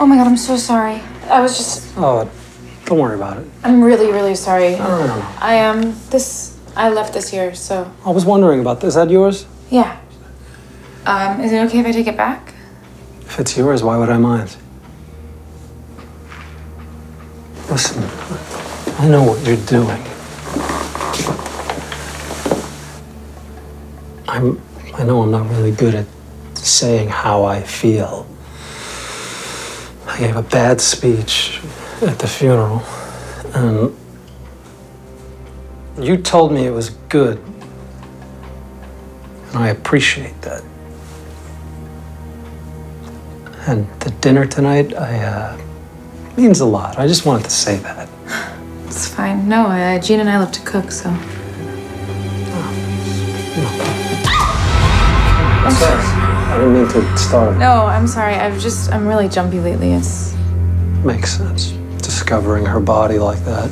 Oh 0.00 0.06
my 0.06 0.14
god, 0.14 0.28
I'm 0.28 0.36
so 0.36 0.56
sorry. 0.56 1.02
I 1.24 1.40
was 1.40 1.58
just. 1.58 1.92
Oh, 1.96 2.30
don't 2.84 3.00
worry 3.00 3.16
about 3.16 3.38
it. 3.38 3.48
I'm 3.64 3.82
really, 3.82 4.12
really 4.12 4.36
sorry. 4.36 4.76
No, 4.76 4.86
no, 4.86 5.06
no, 5.08 5.18
no. 5.18 5.28
I 5.40 5.64
um 5.64 5.80
this 6.10 6.56
I 6.76 6.90
left 6.90 7.12
this 7.12 7.28
here, 7.28 7.56
so 7.56 7.92
I 8.06 8.10
was 8.10 8.24
wondering 8.24 8.60
about 8.60 8.80
this. 8.80 8.90
Is 8.90 8.94
that 8.94 9.10
yours? 9.10 9.46
yeah. 9.68 9.98
Um, 11.06 11.40
is 11.40 11.50
it 11.52 11.66
okay 11.66 11.80
if 11.80 11.86
I 11.86 11.90
take 11.90 12.06
it 12.06 12.16
back? 12.16 12.54
If 13.22 13.40
it's 13.40 13.56
yours, 13.56 13.82
why 13.82 13.96
would 13.96 14.10
I 14.10 14.18
mind? 14.18 14.56
Listen, 17.70 18.02
I 18.98 19.08
know 19.08 19.22
what 19.22 19.46
you're 19.46 19.56
doing. 19.66 20.02
I'm. 24.26 24.58
I 24.94 25.04
know 25.04 25.20
I'm 25.20 25.30
not 25.30 25.50
really 25.50 25.72
good 25.72 25.94
at 25.94 26.06
saying 26.54 27.10
how 27.10 27.44
I 27.44 27.60
feel. 27.60 28.26
I 30.06 30.18
gave 30.18 30.36
a 30.36 30.42
bad 30.42 30.80
speech 30.80 31.60
at 32.00 32.18
the 32.18 32.26
funeral, 32.26 32.82
and 33.54 33.94
you 35.98 36.16
told 36.16 36.52
me 36.52 36.66
it 36.66 36.72
was 36.72 36.90
good. 37.10 37.38
And 39.48 39.58
I 39.58 39.68
appreciate 39.68 40.40
that. 40.40 40.64
And 43.66 43.86
the 44.00 44.10
dinner 44.22 44.46
tonight, 44.46 44.94
I, 44.94 45.18
uh, 45.22 45.67
means 46.38 46.60
a 46.60 46.64
lot. 46.64 46.98
I 46.98 47.06
just 47.08 47.26
wanted 47.26 47.44
to 47.44 47.50
say 47.50 47.76
that. 47.78 48.08
It's 48.86 49.06
fine. 49.06 49.46
No, 49.48 49.66
uh, 49.66 49.98
Gene 49.98 50.18
and 50.20 50.30
I 50.30 50.38
love 50.38 50.50
to 50.52 50.62
cook, 50.62 50.90
so. 50.90 51.10
I'm 55.60 55.74
sorry. 55.74 56.00
I 56.00 56.56
didn't 56.58 56.72
mean 56.74 56.88
to 56.88 57.18
start. 57.18 57.58
No, 57.58 57.84
I'm 57.84 58.06
sorry. 58.06 58.34
I've 58.34 58.58
just 58.58 58.90
I'm 58.90 59.06
really 59.06 59.28
jumpy 59.28 59.60
lately. 59.60 59.92
It's 59.92 60.34
Makes 61.04 61.36
sense. 61.36 61.70
Discovering 62.02 62.64
her 62.64 62.80
body 62.80 63.18
like 63.18 63.38
that. 63.44 63.70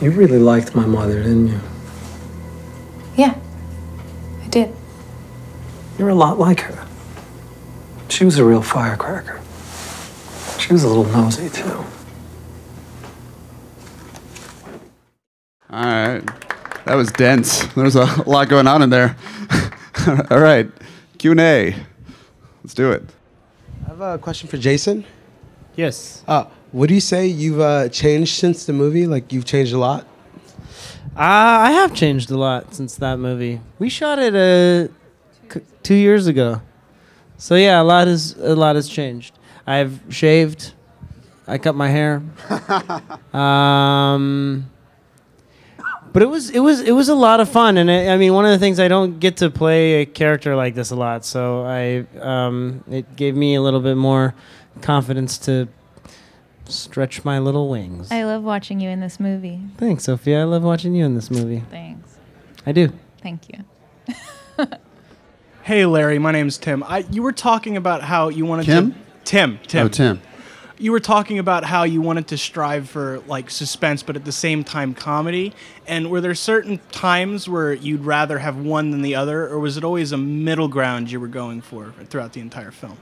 You 0.00 0.10
really 0.10 0.38
liked 0.38 0.74
my 0.74 0.84
mother, 0.86 1.22
didn't 1.22 1.48
you? 1.48 1.60
yeah. 3.16 3.38
I 4.42 4.48
did. 4.48 4.74
You're 6.02 6.10
a 6.10 6.14
lot 6.16 6.36
like 6.36 6.58
her. 6.62 6.84
She 8.08 8.24
was 8.24 8.36
a 8.36 8.44
real 8.44 8.60
firecracker. 8.60 9.40
She 10.58 10.72
was 10.72 10.82
a 10.82 10.88
little 10.88 11.04
nosy, 11.04 11.48
too. 11.48 11.84
All 15.70 15.84
right. 15.84 16.20
That 16.86 16.96
was 16.96 17.12
dense. 17.12 17.64
There's 17.74 17.94
a 17.94 18.06
lot 18.28 18.48
going 18.48 18.66
on 18.66 18.82
in 18.82 18.90
there. 18.90 19.16
All 20.28 20.40
right. 20.40 20.68
Q&A. 21.18 21.76
Let's 22.64 22.74
do 22.74 22.90
it. 22.90 23.04
I 23.84 23.90
have 23.90 24.00
a 24.00 24.18
question 24.18 24.48
for 24.48 24.56
Jason. 24.56 25.04
Yes. 25.76 26.24
Uh, 26.26 26.46
would 26.72 26.90
you 26.90 26.98
say 26.98 27.28
you've 27.28 27.60
uh, 27.60 27.88
changed 27.90 28.34
since 28.34 28.66
the 28.66 28.72
movie? 28.72 29.06
Like 29.06 29.32
you've 29.32 29.44
changed 29.44 29.72
a 29.72 29.78
lot? 29.78 30.04
Uh, 31.14 31.20
I 31.68 31.70
have 31.70 31.94
changed 31.94 32.32
a 32.32 32.36
lot 32.36 32.74
since 32.74 32.96
that 32.96 33.20
movie. 33.20 33.60
We 33.78 33.88
shot 33.88 34.18
it 34.18 34.34
uh, 34.34 34.88
c- 34.88 34.92
two 35.82 35.94
years 35.94 36.26
ago, 36.26 36.62
so 37.36 37.54
yeah, 37.54 37.80
a 37.80 37.84
lot 37.84 38.06
has 38.06 38.36
a 38.38 38.54
lot 38.54 38.76
has 38.76 38.88
changed. 38.88 39.38
I've 39.66 40.00
shaved. 40.08 40.74
I 41.46 41.58
cut 41.58 41.74
my 41.74 41.88
hair. 41.88 42.22
um, 43.32 44.70
but 46.12 46.22
it 46.22 46.26
was 46.26 46.50
it 46.50 46.60
was 46.60 46.80
it 46.80 46.92
was 46.92 47.08
a 47.08 47.14
lot 47.14 47.40
of 47.40 47.48
fun, 47.48 47.78
and 47.78 47.90
I, 47.90 48.08
I 48.08 48.16
mean, 48.16 48.34
one 48.34 48.44
of 48.44 48.50
the 48.50 48.58
things 48.58 48.78
I 48.78 48.88
don't 48.88 49.18
get 49.18 49.38
to 49.38 49.50
play 49.50 50.02
a 50.02 50.06
character 50.06 50.54
like 50.54 50.74
this 50.74 50.90
a 50.90 50.96
lot, 50.96 51.24
so 51.24 51.64
I 51.64 52.06
um, 52.20 52.84
it 52.90 53.16
gave 53.16 53.34
me 53.34 53.54
a 53.54 53.62
little 53.62 53.80
bit 53.80 53.96
more 53.96 54.34
confidence 54.82 55.38
to 55.38 55.68
stretch 56.66 57.24
my 57.24 57.38
little 57.38 57.68
wings. 57.68 58.10
I 58.10 58.24
love 58.24 58.42
watching 58.42 58.80
you 58.80 58.90
in 58.90 59.00
this 59.00 59.18
movie. 59.18 59.60
Thanks, 59.78 60.04
Sophia. 60.04 60.42
I 60.42 60.44
love 60.44 60.62
watching 60.62 60.94
you 60.94 61.04
in 61.04 61.14
this 61.14 61.30
movie. 61.30 61.62
Thanks. 61.70 62.18
I 62.66 62.72
do. 62.72 62.92
Thank 63.22 63.48
you. 63.48 63.64
Hey, 65.64 65.86
Larry. 65.86 66.18
My 66.18 66.32
name's 66.32 66.58
Tim. 66.58 66.82
I, 66.82 67.04
you 67.10 67.22
were 67.22 67.30
talking 67.32 67.76
about 67.76 68.02
how 68.02 68.28
you 68.28 68.44
wanted 68.44 68.66
Kim? 68.66 68.92
to. 68.92 68.98
Tim. 69.24 69.58
Tim. 69.68 69.86
Oh, 69.86 69.88
Tim. 69.88 70.20
You 70.76 70.90
were 70.90 70.98
talking 70.98 71.38
about 71.38 71.62
how 71.62 71.84
you 71.84 72.00
wanted 72.00 72.26
to 72.28 72.36
strive 72.36 72.90
for 72.90 73.20
like 73.28 73.48
suspense, 73.48 74.02
but 74.02 74.16
at 74.16 74.24
the 74.24 74.32
same 74.32 74.64
time 74.64 74.92
comedy. 74.92 75.54
And 75.86 76.10
were 76.10 76.20
there 76.20 76.34
certain 76.34 76.80
times 76.90 77.48
where 77.48 77.72
you'd 77.72 78.04
rather 78.04 78.40
have 78.40 78.56
one 78.56 78.90
than 78.90 79.02
the 79.02 79.14
other, 79.14 79.46
or 79.46 79.60
was 79.60 79.76
it 79.76 79.84
always 79.84 80.10
a 80.10 80.16
middle 80.16 80.66
ground 80.66 81.12
you 81.12 81.20
were 81.20 81.28
going 81.28 81.60
for 81.60 81.94
throughout 82.08 82.32
the 82.32 82.40
entire 82.40 82.72
film? 82.72 82.98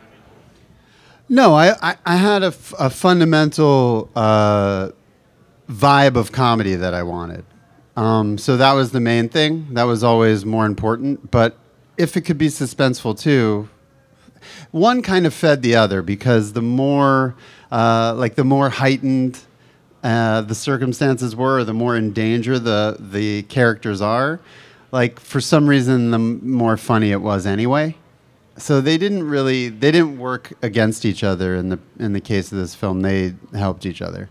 No, 1.31 1.55
I, 1.55 1.75
I, 1.81 1.97
I 2.05 2.17
had 2.17 2.43
a, 2.43 2.47
f- 2.49 2.75
a 2.79 2.91
fundamental 2.91 4.11
uh, 4.15 4.91
vibe 5.71 6.17
of 6.17 6.31
comedy 6.31 6.75
that 6.75 6.93
I 6.93 7.05
wanted. 7.05 7.47
Um, 7.97 8.37
so 8.37 8.59
that 8.59 8.73
was 8.75 8.93
the 8.93 9.01
main 9.01 9.31
thing. 9.31 9.73
That 9.73 9.85
was 9.85 10.05
always 10.05 10.45
more 10.45 10.67
important. 10.67 11.31
But 11.31 11.57
if 12.01 12.17
it 12.17 12.23
could 12.23 12.39
be 12.39 12.49
suspenseful 12.49 13.19
too, 13.19 13.69
one 14.71 15.03
kind 15.03 15.27
of 15.27 15.35
fed 15.35 15.61
the 15.63 15.75
other 15.77 16.01
because 16.01 16.55
the 16.55 16.63
more, 16.63 17.35
uh, 17.71 18.15
like 18.17 18.37
the 18.37 18.45
more 18.45 18.71
heightened 18.71 19.39
uh, 20.03 20.41
the 20.41 20.55
circumstances 20.55 21.37
were, 21.37 21.63
the 21.63 21.75
more 21.75 21.95
in 21.97 22.13
danger 22.13 22.59
the 22.59 22.97
the 22.99 23.43
characters 23.45 24.01
are. 24.01 24.41
Like 24.93 25.21
for 25.21 25.41
some 25.41 25.69
reason, 25.69 26.11
the 26.11 26.19
m- 26.19 26.51
more 26.51 26.77
funny 26.79 27.13
it 27.13 27.21
was 27.21 27.47
anyway. 27.47 27.97
So 28.57 28.81
they 28.81 28.97
didn't 28.97 29.25
really 29.25 29.69
they 29.69 29.91
didn't 29.91 30.19
work 30.19 30.55
against 30.63 31.05
each 31.05 31.23
other 31.23 31.55
in 31.55 31.69
the 31.69 31.79
in 31.99 32.15
the 32.15 32.21
case 32.21 32.51
of 32.51 32.59
this 32.59 32.75
film. 32.75 33.03
They 33.03 33.35
helped 33.53 33.85
each 33.85 34.01
other. 34.01 34.31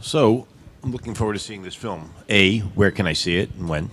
So, 0.00 0.46
I'm 0.82 0.92
looking 0.92 1.14
forward 1.14 1.32
to 1.34 1.38
seeing 1.38 1.62
this 1.62 1.74
film. 1.74 2.12
A, 2.28 2.58
where 2.58 2.90
can 2.90 3.06
I 3.06 3.14
see 3.14 3.38
it 3.38 3.50
and 3.54 3.68
when? 3.68 3.90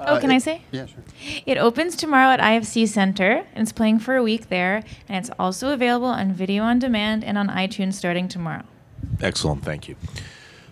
Oh, 0.00 0.18
can 0.20 0.30
I 0.30 0.38
say? 0.38 0.62
Yeah, 0.70 0.86
sure. 0.86 1.02
It 1.46 1.56
opens 1.56 1.96
tomorrow 1.96 2.30
at 2.30 2.40
IFC 2.40 2.88
Center, 2.88 3.46
and 3.54 3.62
it's 3.62 3.72
playing 3.72 4.00
for 4.00 4.16
a 4.16 4.22
week 4.22 4.48
there, 4.48 4.82
and 5.08 5.16
it's 5.24 5.30
also 5.38 5.72
available 5.72 6.06
on 6.08 6.32
video 6.32 6.62
on 6.64 6.78
demand 6.78 7.24
and 7.24 7.38
on 7.38 7.48
iTunes 7.48 7.94
starting 7.94 8.28
tomorrow. 8.28 8.64
Excellent, 9.20 9.64
thank 9.64 9.88
you. 9.88 9.96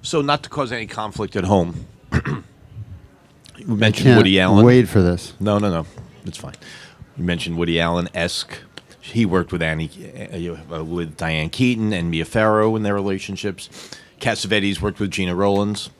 So, 0.02 0.20
not 0.20 0.42
to 0.42 0.50
cause 0.50 0.72
any 0.72 0.86
conflict 0.86 1.36
at 1.36 1.44
home, 1.44 1.86
you 2.12 2.44
mentioned 3.66 4.04
can't 4.06 4.16
Woody 4.18 4.40
Allen. 4.40 4.64
wait 4.64 4.88
for 4.88 5.00
this. 5.00 5.34
No, 5.38 5.58
no, 5.58 5.70
no, 5.70 5.86
it's 6.24 6.38
fine. 6.38 6.54
You 7.16 7.24
mentioned 7.24 7.56
Woody 7.56 7.80
Allen 7.80 8.08
esque. 8.14 8.58
He 9.00 9.26
worked 9.26 9.52
with 9.52 9.62
Annie, 9.62 9.90
uh, 10.70 10.76
uh, 10.76 10.84
with 10.84 11.16
Diane 11.16 11.50
Keaton 11.50 11.92
and 11.92 12.10
Mia 12.10 12.24
Farrow 12.24 12.74
in 12.76 12.82
their 12.82 12.94
relationships. 12.94 13.68
Cassavetes 14.20 14.80
worked 14.80 15.00
with 15.00 15.10
Gena 15.10 15.34
Rowlands. 15.34 15.90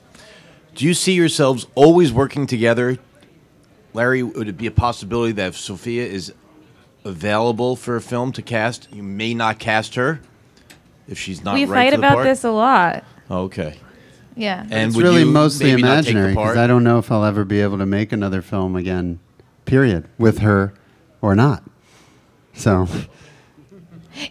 Do 0.75 0.85
you 0.85 0.93
see 0.93 1.13
yourselves 1.13 1.67
always 1.75 2.11
working 2.11 2.47
together? 2.47 2.97
Larry, 3.93 4.23
would 4.23 4.47
it 4.47 4.57
be 4.57 4.65
a 4.65 4.71
possibility 4.71 5.31
that 5.33 5.49
if 5.49 5.57
Sophia 5.57 6.05
is 6.05 6.33
available 7.05 7.75
for 7.75 7.95
a 7.95 8.01
film 8.01 8.31
to 8.33 8.41
cast, 8.41 8.91
you 8.91 9.03
may 9.03 9.33
not 9.33 9.59
cast 9.59 9.95
her 9.95 10.19
if 11.07 11.19
she's 11.19 11.43
not 11.43 11.55
we 11.55 11.65
right 11.65 11.91
fight 11.91 11.93
for 11.93 12.01
the 12.01 12.07
about 12.07 12.13
part? 12.15 12.25
this 12.25 12.43
a 12.43 12.51
lot. 12.51 13.03
Oh, 13.29 13.43
okay. 13.43 13.77
Yeah. 14.35 14.65
And 14.71 14.89
it's 14.89 14.97
really 14.97 15.23
mostly 15.23 15.67
maybe 15.67 15.83
not 15.83 16.03
take 16.03 16.05
the 16.05 16.11
imaginary 16.11 16.33
because 16.33 16.57
I 16.57 16.65
don't 16.65 16.83
know 16.83 16.97
if 16.97 17.11
I'll 17.11 17.23
ever 17.23 17.45
be 17.45 17.61
able 17.61 17.77
to 17.77 17.85
make 17.85 18.11
another 18.11 18.41
film 18.41 18.75
again, 18.75 19.19
period, 19.65 20.07
with 20.17 20.39
her 20.39 20.73
or 21.21 21.35
not. 21.35 21.63
So 22.55 22.87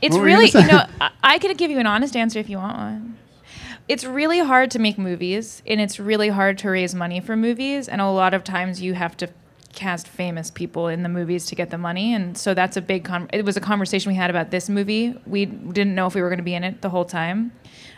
It's 0.01 0.15
What 0.15 0.21
you 0.21 0.25
really, 0.25 0.47
you 0.47 0.67
know, 0.67 0.87
I, 1.01 1.11
I 1.23 1.39
could 1.39 1.57
give 1.57 1.71
you 1.71 1.79
an 1.79 1.87
honest 1.87 2.17
answer 2.17 2.39
if 2.39 2.49
you 2.49 2.57
want 2.57 2.77
one. 2.77 3.19
It's 3.93 4.07
really 4.07 4.39
hard 4.39 4.71
to 4.71 4.79
make 4.79 4.97
movies, 4.97 5.63
and 5.67 5.79
it's 5.79 6.01
really 6.01 6.31
hard 6.31 6.57
to 6.61 6.71
raise 6.71 6.95
money 6.95 7.21
for 7.21 7.37
movies, 7.37 7.91
and 7.91 8.01
a 8.01 8.09
lot 8.09 8.33
of 8.33 8.43
times 8.43 8.81
you 8.81 8.95
have 8.95 9.19
to 9.19 9.29
cast 9.75 10.09
famous 10.09 10.51
people 10.51 10.89
in 10.89 11.03
the 11.03 11.11
movies 11.11 11.45
to 11.45 11.55
get 11.55 11.69
the 11.69 11.77
money, 11.77 12.15
and 12.15 12.39
so 12.39 12.55
that's 12.55 12.79
a 12.79 12.81
big. 12.81 13.05
Con- 13.05 13.29
it 13.35 13.45
was 13.45 13.59
a 13.59 13.61
conversation 13.61 14.09
we 14.09 14.17
had 14.17 14.31
about 14.31 14.51
this 14.51 14.71
movie. 14.71 15.15
We 15.27 15.45
didn't 15.45 15.95
know 15.95 16.07
if 16.07 16.15
we 16.15 16.23
were 16.23 16.31
going 16.31 16.39
to 16.39 16.43
be 16.43 16.55
in 16.55 16.65
it 16.65 16.81
the 16.81 16.89
whole 16.89 17.05
time, 17.05 17.53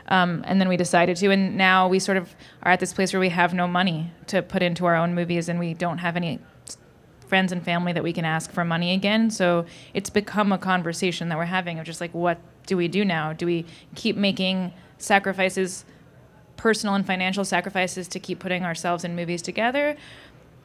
um, 0.09 0.43
and 0.49 0.61
then 0.61 0.69
we 0.69 0.77
decided 0.77 1.17
to, 1.19 1.31
and 1.31 1.57
now 1.57 1.87
we 1.87 2.01
sort 2.01 2.17
of 2.17 2.35
are 2.65 2.73
at 2.73 2.81
this 2.81 2.93
place 2.93 3.13
where 3.13 3.21
we 3.21 3.29
have 3.29 3.55
no 3.55 3.69
money 3.69 4.11
to 4.27 4.43
put 4.43 4.65
into 4.65 4.87
our 4.87 4.97
own 4.97 5.15
movies, 5.15 5.49
and 5.49 5.61
we 5.61 5.75
don't 5.75 5.99
have 5.99 6.17
any 6.17 6.41
friends 7.29 7.53
and 7.53 7.63
family 7.63 7.93
that 7.93 8.03
we 8.03 8.13
can 8.13 8.25
ask 8.25 8.51
for 8.51 8.65
money 8.65 8.95
again. 8.95 9.31
So 9.31 9.65
it's 9.95 10.11
become 10.11 10.51
a 10.51 10.59
conversation 10.59 11.29
that 11.29 11.39
we're 11.39 11.45
having 11.45 11.79
of 11.79 11.87
just 11.87 12.01
like, 12.01 12.13
what 12.15 12.39
do 12.67 12.77
we 12.77 12.89
do 12.89 13.05
now? 13.05 13.33
Do 13.33 13.47
we 13.47 13.65
keep 13.95 14.17
making 14.17 14.73
sacrifices, 14.99 15.85
personal 16.57 16.95
and 16.95 17.07
financial 17.07 17.45
sacrifices, 17.45 18.09
to 18.09 18.21
keep 18.21 18.39
putting 18.39 18.65
ourselves 18.65 19.05
in 19.05 19.15
movies 19.17 19.43
together? 19.43 19.97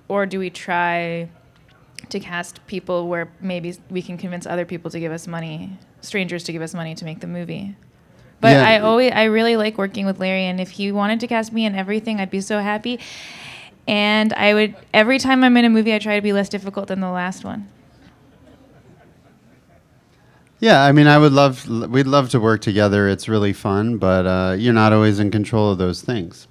Or 0.08 0.26
do 0.26 0.40
we 0.40 0.50
try 0.50 1.30
to 2.10 2.20
cast 2.20 2.66
people 2.68 3.08
where 3.08 3.32
maybe 3.42 3.76
we 3.90 4.02
can 4.02 4.18
convince 4.18 4.46
other 4.46 4.66
people 4.66 4.90
to 4.92 5.00
give 5.00 5.12
us 5.12 5.28
money, 5.28 5.78
strangers 6.02 6.44
to 6.46 6.52
give 6.52 6.62
us 6.62 6.74
money 6.74 6.96
to 6.96 7.06
make 7.06 7.20
the 7.20 7.28
movie? 7.28 7.76
But 8.42 8.54
Yeah. 8.54 8.68
I 8.68 8.80
always, 8.80 9.12
I 9.12 9.26
really 9.26 9.58
like 9.58 9.78
working 9.78 10.06
with 10.06 10.20
Larry, 10.20 10.46
and 10.46 10.62
if 10.62 10.72
he 10.72 10.92
wanted 10.92 11.20
to 11.20 11.28
cast 11.28 11.52
me 11.52 11.66
in 11.66 11.76
everything, 11.76 12.20
I'd 12.22 12.32
be 12.32 12.42
so 12.42 12.60
happy. 12.60 13.00
And 13.88 14.34
I 14.34 14.54
would 14.54 14.76
every 14.94 15.18
time 15.18 15.44
I'm 15.44 15.58
in 15.58 15.66
a 15.66 15.70
movie, 15.70 15.94
I 15.94 16.00
try 16.00 16.16
to 16.16 16.22
be 16.22 16.32
less 16.32 16.48
difficult 16.48 16.88
than 16.88 17.02
the 17.02 17.10
last 17.10 17.44
one. 17.44 17.68
Yeah, 20.60 20.84
I 20.84 20.92
mean, 20.92 21.08
I 21.08 21.18
would 21.18 21.34
love 21.34 21.68
we'd 21.68 22.08
love 22.08 22.30
to 22.30 22.40
work 22.40 22.62
together. 22.62 23.08
It's 23.08 23.28
really 23.28 23.54
fun, 23.54 23.98
but 23.98 24.26
uh, 24.26 24.56
you're 24.58 24.74
not 24.74 24.94
always 24.94 25.20
in 25.20 25.32
control 25.32 25.72
of 25.72 25.78
those 25.78 26.02
things. 26.02 26.48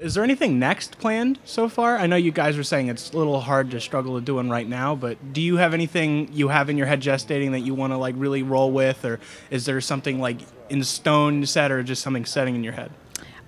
Is 0.00 0.14
there 0.14 0.24
anything 0.24 0.58
next 0.58 0.98
planned 0.98 1.38
so 1.44 1.68
far? 1.68 1.98
I 1.98 2.06
know 2.06 2.16
you 2.16 2.32
guys 2.32 2.56
were 2.56 2.62
saying 2.62 2.88
it's 2.88 3.12
a 3.12 3.18
little 3.18 3.40
hard 3.40 3.70
to 3.72 3.80
struggle 3.80 4.18
to 4.18 4.24
do 4.24 4.36
one 4.36 4.48
right 4.48 4.66
now, 4.66 4.94
but 4.94 5.34
do 5.34 5.42
you 5.42 5.58
have 5.58 5.74
anything 5.74 6.30
you 6.32 6.48
have 6.48 6.70
in 6.70 6.78
your 6.78 6.86
head 6.86 7.02
gestating 7.02 7.50
that 7.50 7.60
you 7.60 7.74
want 7.74 7.92
to 7.92 7.98
like 7.98 8.14
really 8.16 8.42
roll 8.42 8.72
with, 8.72 9.04
or 9.04 9.20
is 9.50 9.66
there 9.66 9.78
something 9.82 10.18
like 10.18 10.38
in 10.70 10.82
stone 10.84 11.44
set, 11.44 11.70
or 11.70 11.82
just 11.82 12.00
something 12.00 12.24
setting 12.24 12.54
in 12.54 12.64
your 12.64 12.72
head? 12.72 12.90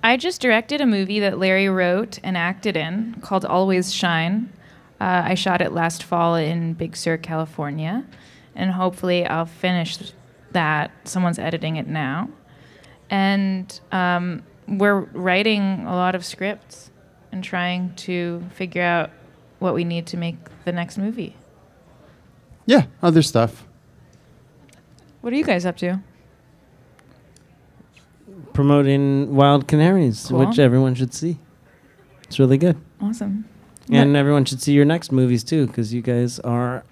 I 0.03 0.17
just 0.17 0.41
directed 0.41 0.81
a 0.81 0.85
movie 0.85 1.21
that 1.21 1.39
Larry 1.39 1.69
wrote 1.69 2.19
and 2.23 2.37
acted 2.37 2.75
in 2.77 3.15
called 3.21 3.45
Always 3.45 3.91
Shine. 3.91 4.51
Uh, 5.01 5.23
I 5.25 5.33
shot 5.33 5.61
it 5.61 5.71
last 5.71 6.03
fall 6.03 6.35
in 6.35 6.73
Big 6.73 6.95
Sur, 6.95 7.17
California, 7.17 8.05
and 8.55 8.71
hopefully 8.71 9.25
I'll 9.25 9.45
finish 9.45 9.97
that. 10.51 10.91
Someone's 11.05 11.39
editing 11.39 11.75
it 11.77 11.87
now, 11.87 12.29
and 13.09 13.79
um, 13.91 14.43
we're 14.67 15.01
writing 15.13 15.85
a 15.85 15.93
lot 15.95 16.15
of 16.15 16.23
scripts 16.25 16.91
and 17.31 17.43
trying 17.43 17.93
to 17.95 18.43
figure 18.53 18.81
out 18.83 19.09
what 19.59 19.73
we 19.73 19.83
need 19.83 20.05
to 20.07 20.17
make 20.17 20.35
the 20.65 20.71
next 20.71 20.97
movie. 20.97 21.35
Yeah, 22.65 22.85
other 23.01 23.21
stuff. 23.21 23.65
What 25.21 25.33
are 25.33 25.35
you 25.35 25.43
guys 25.43 25.65
up 25.65 25.77
to? 25.77 26.01
Promoting 28.53 29.35
Wild 29.35 29.67
Canaries, 29.67 30.27
Cool. 30.27 30.45
which 30.45 30.59
everyone 30.59 30.95
should 30.95 31.13
see. 31.13 31.39
It's 32.23 32.39
really 32.39 32.57
good. 32.57 32.77
Awesome. 33.01 33.45
And 33.91 34.15
everyone 34.15 34.45
should 34.45 34.61
see 34.61 34.73
your 34.73 34.85
next 34.85 35.11
movies 35.11 35.43
too, 35.43 35.67
because 35.67 35.93
you 35.93 36.01
guys 36.01 36.39
are 36.39 36.83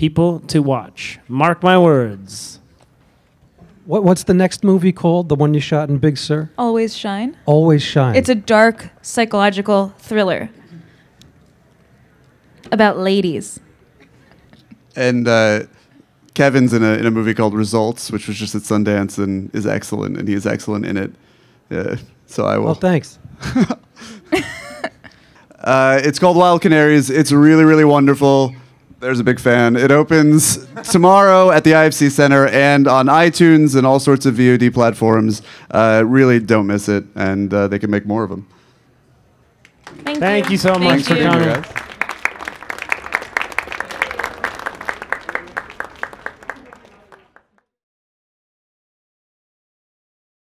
people 0.00 0.40
to 0.40 0.60
watch. 0.62 1.18
Mark 1.28 1.62
my 1.62 1.78
words. 1.78 2.58
What, 3.84 4.02
what's 4.02 4.24
the 4.24 4.32
next 4.32 4.64
movie 4.64 4.92
called? 4.92 5.28
The 5.28 5.34
one 5.34 5.52
you 5.52 5.60
shot 5.60 5.90
in 5.90 5.98
Big 5.98 6.16
Sur? 6.16 6.48
Always 6.56 6.96
Shine. 6.96 7.36
Always 7.44 7.82
Shine. 7.82 8.16
It's 8.16 8.30
a 8.30 8.34
dark 8.34 8.88
psychological 9.02 9.92
thriller 9.98 10.48
about 12.72 12.96
ladies. 12.96 13.60
And 14.96 15.28
uh, 15.28 15.64
Kevin's 16.32 16.72
in 16.72 16.82
a 16.82 16.94
in 16.94 17.04
a 17.04 17.10
movie 17.10 17.34
called 17.34 17.52
Results, 17.52 18.10
which 18.10 18.26
was 18.26 18.38
just 18.38 18.54
at 18.54 18.62
Sundance 18.62 19.22
and 19.22 19.54
is 19.54 19.66
excellent, 19.66 20.16
and 20.16 20.26
he 20.26 20.34
is 20.34 20.46
excellent 20.46 20.86
in 20.86 20.96
it. 20.96 21.12
Yeah, 21.68 21.96
so 22.24 22.46
I 22.46 22.56
will. 22.56 22.64
Well, 22.64 22.74
thanks. 22.74 23.18
Uh, 25.60 26.00
it's 26.02 26.18
called 26.18 26.38
Wild 26.38 26.62
Canaries. 26.62 27.10
It's 27.10 27.32
really, 27.32 27.64
really 27.64 27.84
wonderful. 27.84 28.54
There's 29.00 29.18
a 29.18 29.24
big 29.24 29.40
fan. 29.40 29.76
It 29.76 29.90
opens 29.90 30.66
tomorrow 30.90 31.50
at 31.50 31.64
the 31.64 31.70
IFC 31.72 32.10
Center 32.10 32.46
and 32.48 32.86
on 32.86 33.06
iTunes 33.06 33.74
and 33.74 33.86
all 33.86 33.98
sorts 33.98 34.26
of 34.26 34.34
VOD 34.34 34.74
platforms. 34.74 35.40
Uh, 35.70 36.02
really 36.06 36.38
don't 36.38 36.66
miss 36.66 36.86
it, 36.86 37.04
and 37.14 37.52
uh, 37.52 37.66
they 37.66 37.78
can 37.78 37.90
make 37.90 38.04
more 38.04 38.24
of 38.24 38.28
them. 38.28 38.46
Thank, 40.04 40.18
Thank 40.18 40.50
you 40.50 40.58
so 40.58 40.74
much 40.74 41.04
Thank 41.04 41.06
for 41.06 41.14
you. 41.14 41.22
coming. 41.22 41.48
Thank 41.54 41.66
you, 41.66 41.72
guys. 41.72 41.86